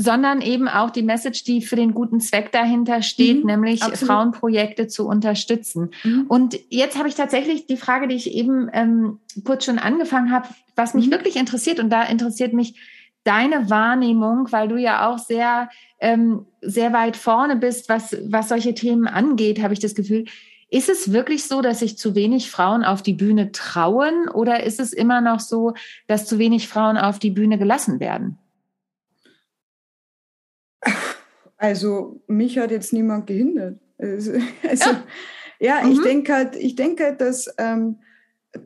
[0.00, 4.06] sondern eben auch die Message, die für den guten Zweck dahinter steht, mhm, nämlich absolut.
[4.06, 5.90] Frauenprojekte zu unterstützen.
[6.04, 6.26] Mhm.
[6.28, 10.46] Und jetzt habe ich tatsächlich die Frage, die ich eben ähm, kurz schon angefangen habe,
[10.76, 11.10] was mich mhm.
[11.10, 11.80] wirklich interessiert.
[11.80, 12.78] Und da interessiert mich
[13.24, 15.68] deine Wahrnehmung, weil du ja auch sehr,
[15.98, 20.26] ähm, sehr weit vorne bist, was, was solche Themen angeht, habe ich das Gefühl.
[20.70, 24.78] Ist es wirklich so, dass sich zu wenig Frauen auf die Bühne trauen oder ist
[24.78, 25.74] es immer noch so,
[26.06, 28.38] dass zu wenig Frauen auf die Bühne gelassen werden?
[31.58, 33.78] Also mich hat jetzt niemand gehindert.
[33.98, 34.32] Also,
[34.68, 34.90] also
[35.60, 35.92] ja, ja mhm.
[35.92, 37.98] ich denke halt, ich denke halt, dass, ähm,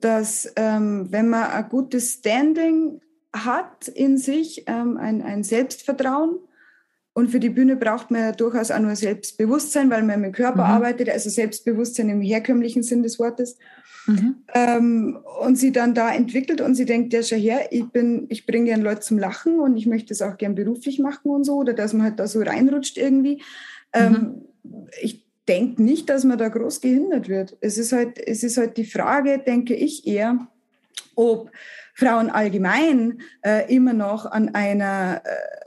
[0.01, 3.01] dass ähm, wenn man ein gutes Standing
[3.33, 6.39] hat in sich, ähm, ein, ein Selbstvertrauen,
[7.15, 10.33] und für die Bühne braucht man ja durchaus auch nur Selbstbewusstsein, weil man mit dem
[10.33, 10.73] Körper mhm.
[10.73, 13.59] arbeitet, also Selbstbewusstsein im herkömmlichen Sinn des Wortes.
[14.07, 14.37] Mhm.
[14.55, 18.47] Ähm, und sie dann da entwickelt und sie denkt, ja, schau her, ich bin, ich
[18.47, 21.57] bringe gern Leute zum Lachen und ich möchte es auch gern beruflich machen und so,
[21.57, 23.43] oder dass man halt da so reinrutscht irgendwie.
[23.93, 24.89] Ähm, mhm.
[25.01, 27.57] Ich denke nicht, dass man da groß gehindert wird.
[27.61, 30.49] Es ist halt, es ist halt die Frage, denke ich eher,
[31.15, 31.51] ob
[31.95, 35.62] Frauen allgemein äh, immer noch an einer äh,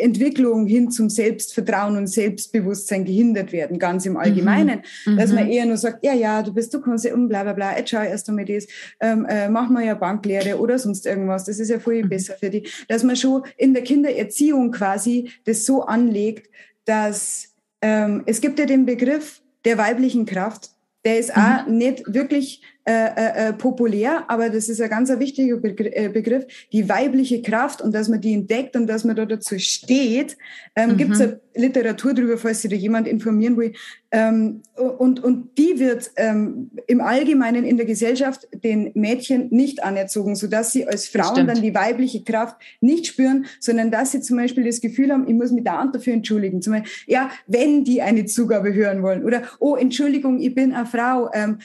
[0.00, 4.82] Entwicklung hin zum Selbstvertrauen und Selbstbewusstsein gehindert werden, ganz im Allgemeinen.
[5.06, 5.16] Mhm.
[5.16, 5.50] Dass man mhm.
[5.50, 7.90] eher nur sagt, ja, ja, du bist, du kannst ja um, bla, bla, bla, jetzt
[7.90, 8.66] schau erst einmal das,
[9.00, 12.08] ähm, äh, mach mal ja Banklehre oder sonst irgendwas, das ist ja viel mhm.
[12.08, 12.84] besser für dich.
[12.88, 16.50] Dass man schon in der Kindererziehung quasi das so anlegt,
[16.84, 20.70] dass ähm, es gibt ja den Begriff der weiblichen Kraft,
[21.04, 21.42] der ist mhm.
[21.42, 26.46] auch nicht wirklich äh, äh, äh, populär, aber das ist ein ganz wichtiger äh, Begriff,
[26.72, 30.38] die weibliche Kraft und dass man die entdeckt und dass man da dazu steht.
[30.74, 30.96] Ähm, mhm.
[30.96, 33.74] Gibt es Literatur darüber, falls sich da jemand informieren will.
[34.12, 40.34] Ähm, und, und die wird ähm, im Allgemeinen in der Gesellschaft den Mädchen nicht anerzogen,
[40.34, 44.64] sodass sie als Frauen dann die weibliche Kraft nicht spüren, sondern dass sie zum Beispiel
[44.64, 46.62] das Gefühl haben, ich muss mich da und dafür entschuldigen.
[46.62, 50.86] Zum Beispiel, ja, wenn die eine Zugabe hören wollen oder, oh, Entschuldigung, ich bin eine
[50.86, 51.58] Frau, ähm,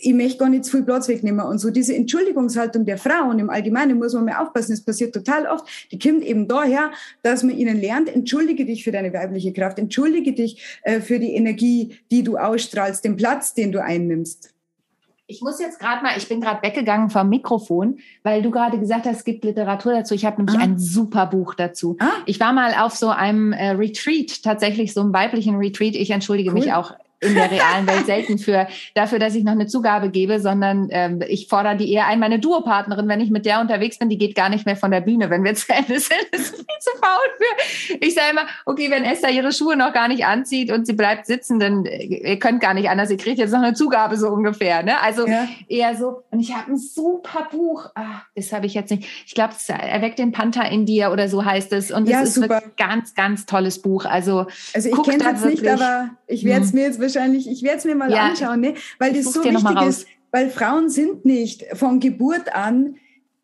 [0.00, 1.70] ich möchte gar nicht zu viel Platz wegnehmen und so.
[1.70, 4.72] Diese Entschuldigungshaltung der Frauen im Allgemeinen muss man mal aufpassen.
[4.72, 5.64] Das passiert total oft.
[5.90, 6.90] Die kommt eben daher,
[7.22, 11.34] dass man ihnen lernt, entschuldige dich für deine weibliche Kraft, entschuldige dich äh, für die
[11.34, 14.54] Energie, die du ausstrahlst, den Platz, den du einnimmst.
[15.26, 19.06] Ich muss jetzt gerade mal, ich bin gerade weggegangen vom Mikrofon, weil du gerade gesagt
[19.06, 20.12] hast, es gibt Literatur dazu.
[20.12, 20.64] Ich habe nämlich ah.
[20.64, 21.96] ein super Buch dazu.
[22.00, 22.08] Ah.
[22.26, 25.94] Ich war mal auf so einem äh, Retreat, tatsächlich so einem weiblichen Retreat.
[25.94, 26.58] Ich entschuldige cool.
[26.58, 30.40] mich auch in der realen Welt selten für dafür, dass ich noch eine Zugabe gebe,
[30.40, 32.18] sondern ähm, ich fordere die eher ein.
[32.18, 35.02] Meine Duopartnerin, wenn ich mit der unterwegs bin, die geht gar nicht mehr von der
[35.02, 36.26] Bühne, wenn wir zu Ende sind.
[36.32, 37.96] Das ist viel zu faul für.
[38.00, 41.26] Ich sage immer, okay, wenn Esther ihre Schuhe noch gar nicht anzieht und sie bleibt
[41.26, 43.10] sitzen, dann äh, ihr könnt gar nicht anders.
[43.10, 44.82] Ihr kriegt jetzt noch eine Zugabe so ungefähr.
[44.82, 45.00] Ne?
[45.00, 45.46] Also ja.
[45.68, 46.24] eher so.
[46.30, 47.90] Und ich habe ein super Buch.
[47.94, 49.06] Ach, das habe ich jetzt nicht.
[49.26, 51.90] Ich glaube, es erweckt den Panther in dir oder so heißt es.
[51.90, 52.62] Und es ja, ist super.
[52.62, 54.04] ein ganz, ganz tolles Buch.
[54.06, 57.78] Also, also ich kenne es nicht, aber ich werde es mir jetzt wahrscheinlich, ich werde
[57.78, 58.74] es mir mal ja, anschauen, ne?
[58.98, 62.96] weil das so wichtig ist, weil Frauen sind nicht von Geburt an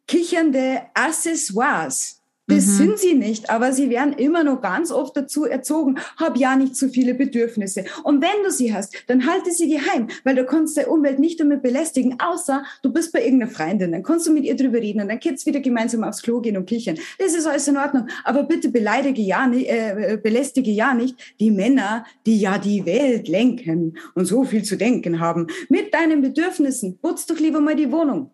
[0.07, 2.23] kichernde Accessoires.
[2.49, 2.71] Das mhm.
[2.71, 6.77] sind sie nicht, aber sie werden immer noch ganz oft dazu erzogen, hab ja nicht
[6.77, 7.85] zu viele Bedürfnisse.
[8.05, 11.41] Und wenn du sie hast, dann halte sie geheim, weil du kannst der Umwelt nicht
[11.41, 15.01] damit belästigen, außer du bist bei irgendeiner Freundin, dann kannst du mit ihr drüber reden
[15.01, 16.99] und dann geht's wieder gemeinsam aufs Klo gehen und kichern.
[17.19, 18.07] Das ist alles in Ordnung.
[18.25, 23.29] Aber bitte beleidige ja nicht, äh, belästige ja nicht die Männer, die ja die Welt
[23.29, 25.49] lenken und so viel zu denken haben.
[25.69, 28.31] Mit deinen Bedürfnissen putz doch lieber mal die Wohnung.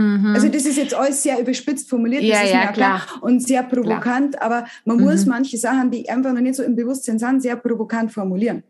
[0.00, 0.34] Mhm.
[0.34, 3.02] Also das ist jetzt alles sehr überspitzt formuliert, ja, das ist ja, mir klar.
[3.04, 4.42] klar und sehr provokant, klar.
[4.42, 5.04] aber man mhm.
[5.04, 8.62] muss manche Sachen, die einfach noch nicht so im Bewusstsein sind, sehr provokant formulieren.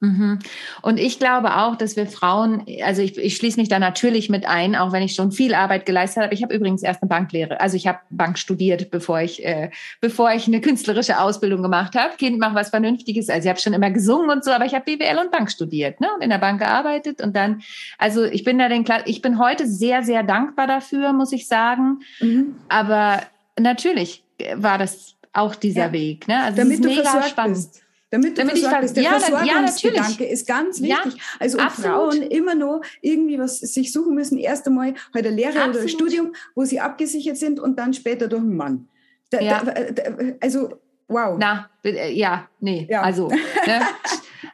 [0.00, 0.38] Mhm.
[0.82, 4.46] Und ich glaube auch, dass wir Frauen, also ich, ich schließe mich da natürlich mit
[4.46, 6.34] ein, auch wenn ich schon viel Arbeit geleistet habe.
[6.34, 9.70] Ich habe übrigens erst eine Banklehre, also ich habe Bank studiert, bevor ich, äh,
[10.00, 12.16] bevor ich eine künstlerische Ausbildung gemacht habe.
[12.16, 13.28] Kind, mach was Vernünftiges.
[13.28, 16.00] Also ich habe schon immer gesungen und so, aber ich habe BWL und Bank studiert,
[16.00, 17.62] ne, und in der Bank gearbeitet und dann,
[17.98, 22.00] also ich bin da den, ich bin heute sehr, sehr dankbar dafür, muss ich sagen.
[22.20, 22.54] Mhm.
[22.68, 23.22] Aber
[23.58, 24.22] natürlich
[24.54, 25.92] war das auch dieser ja.
[25.92, 26.42] Weg, ne?
[26.42, 27.56] Also Damit du mega spannend.
[27.56, 27.82] Bist.
[28.10, 28.96] Damit du Damit versorgt bist.
[28.96, 31.14] Der ja, Versorgungsgedanke ja, ist ganz wichtig.
[31.14, 34.38] Ja, also Frauen immer noch irgendwie was sich suchen müssen.
[34.38, 35.74] Erst einmal halt eine Lehre absolut.
[35.74, 38.88] oder ein Studium, wo sie abgesichert sind und dann später durch einen Mann.
[39.30, 39.62] Da, ja.
[39.62, 40.02] da, da,
[40.40, 41.36] also wow.
[41.38, 43.28] Na, äh, ja, nee, also.
[43.28, 43.36] Ne?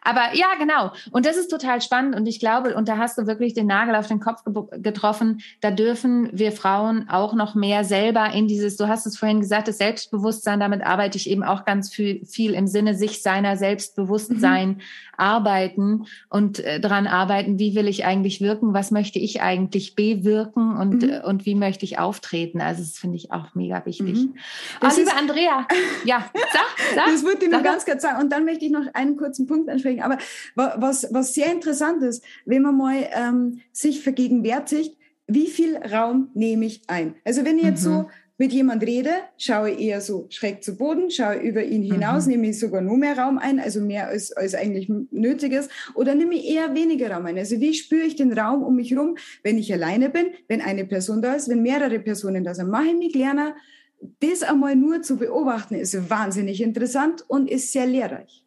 [0.05, 0.93] Aber ja, genau.
[1.11, 2.15] Und das ist total spannend.
[2.15, 5.71] Und ich glaube, und da hast du wirklich den Nagel auf den Kopf getroffen, da
[5.71, 9.79] dürfen wir Frauen auch noch mehr selber in dieses, du hast es vorhin gesagt, das
[9.79, 14.81] Selbstbewusstsein, damit arbeite ich eben auch ganz viel, viel im Sinne sich seiner Selbstbewusstsein mhm.
[15.17, 20.77] Arbeiten und äh, daran arbeiten, wie will ich eigentlich wirken, was möchte ich eigentlich bewirken
[20.77, 21.11] und, mhm.
[21.11, 22.61] äh, und wie möchte ich auftreten.
[22.61, 24.17] Also das finde ich auch mega wichtig.
[24.17, 24.35] Mhm.
[24.83, 25.67] Oh, liebe Andrea,
[26.05, 27.07] ja, sag, sag.
[27.07, 28.23] Das würde ich nur ganz kurz sagen.
[28.23, 30.03] Und dann möchte ich noch einen kurzen Punkt ansprechen.
[30.03, 30.19] Aber
[30.55, 34.97] was, was sehr interessant ist, wenn man mal ähm, sich vergegenwärtigt,
[35.27, 37.15] wie viel Raum nehme ich ein?
[37.25, 37.91] Also wenn ich jetzt mhm.
[37.91, 42.27] so mit jemand rede, schaue ich eher so schräg zu Boden, schaue über ihn hinaus,
[42.27, 42.33] mhm.
[42.33, 46.15] nehme ich sogar nur mehr Raum ein, also mehr als, als eigentlich nötig ist, oder
[46.15, 47.39] nehme ich eher weniger Raum ein.
[47.39, 50.85] Also wie spüre ich den Raum um mich herum, wenn ich alleine bin, wenn eine
[50.85, 52.71] Person da ist, wenn mehrere Personen da sind.
[52.71, 53.55] Mache ich mich lerner.
[54.21, 58.44] Das einmal nur zu beobachten, ist wahnsinnig interessant und ist sehr lehrreich.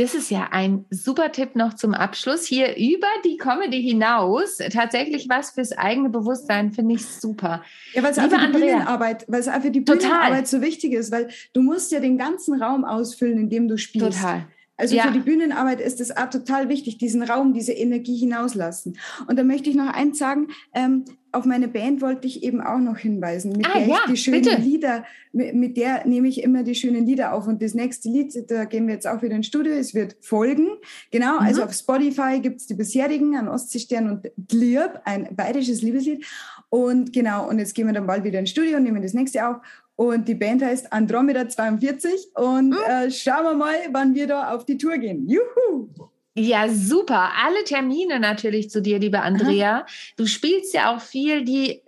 [0.00, 2.46] Das ist ja ein super Tipp noch zum Abschluss.
[2.46, 7.64] Hier über die Comedy hinaus tatsächlich was fürs eigene Bewusstsein finde ich super.
[7.94, 11.30] Ja, weil es einfach die Bühnenarbeit, weil es einfach die Bühnenarbeit so wichtig ist, weil
[11.52, 14.20] du musst ja den ganzen Raum ausfüllen, in dem du spielst.
[14.20, 14.46] Total.
[14.78, 15.02] Also ja.
[15.02, 18.96] für die Bühnenarbeit ist es auch total wichtig, diesen Raum, diese Energie hinauslassen.
[19.26, 22.78] Und da möchte ich noch eins sagen, ähm, auf meine Band wollte ich eben auch
[22.78, 24.56] noch hinweisen, mit ah, der ja, ich die schönen bitte.
[24.56, 27.46] Lieder, mit, mit, der nehme ich immer die schönen Lieder auf.
[27.46, 30.68] Und das nächste Lied, da gehen wir jetzt auch wieder ins Studio, es wird folgen.
[31.10, 31.46] Genau, mhm.
[31.46, 36.24] also auf Spotify gibt es die bisherigen an Ostseestern und Glirb, ein bayerisches Liebeslied.
[36.70, 39.46] Und genau, und jetzt gehen wir dann bald wieder ins Studio und nehmen das nächste
[39.46, 39.56] auf.
[40.00, 42.78] Und die Band heißt Andromeda 42 und hm?
[42.86, 45.28] äh, schauen wir mal, wann wir da auf die Tour gehen.
[45.28, 45.88] Juhu!
[46.36, 47.32] Ja, super.
[47.44, 49.78] Alle Termine natürlich zu dir, liebe Andrea.
[49.78, 49.86] Aha.
[50.16, 51.82] Du spielst ja auch viel, die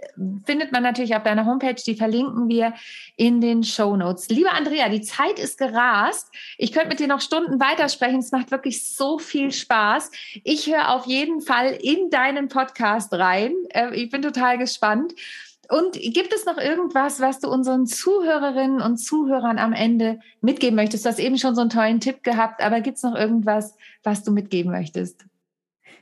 [0.45, 2.75] findet man natürlich auf deiner Homepage, die verlinken wir
[3.15, 4.29] in den Show Notes.
[4.29, 6.35] Liebe Andrea, die Zeit ist gerast.
[6.59, 8.19] Ich könnte mit dir noch Stunden weitersprechen.
[8.19, 10.11] Es macht wirklich so viel Spaß.
[10.43, 13.55] Ich höre auf jeden Fall in deinen Podcast rein.
[13.69, 15.15] Äh, ich bin total gespannt.
[15.71, 21.05] Und gibt es noch irgendwas, was du unseren Zuhörerinnen und Zuhörern am Ende mitgeben möchtest?
[21.05, 24.25] Du hast eben schon so einen tollen Tipp gehabt, aber gibt es noch irgendwas, was
[24.25, 25.25] du mitgeben möchtest?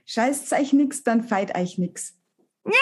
[0.06, 2.16] Scheißt euch nix, dann feit euch nix.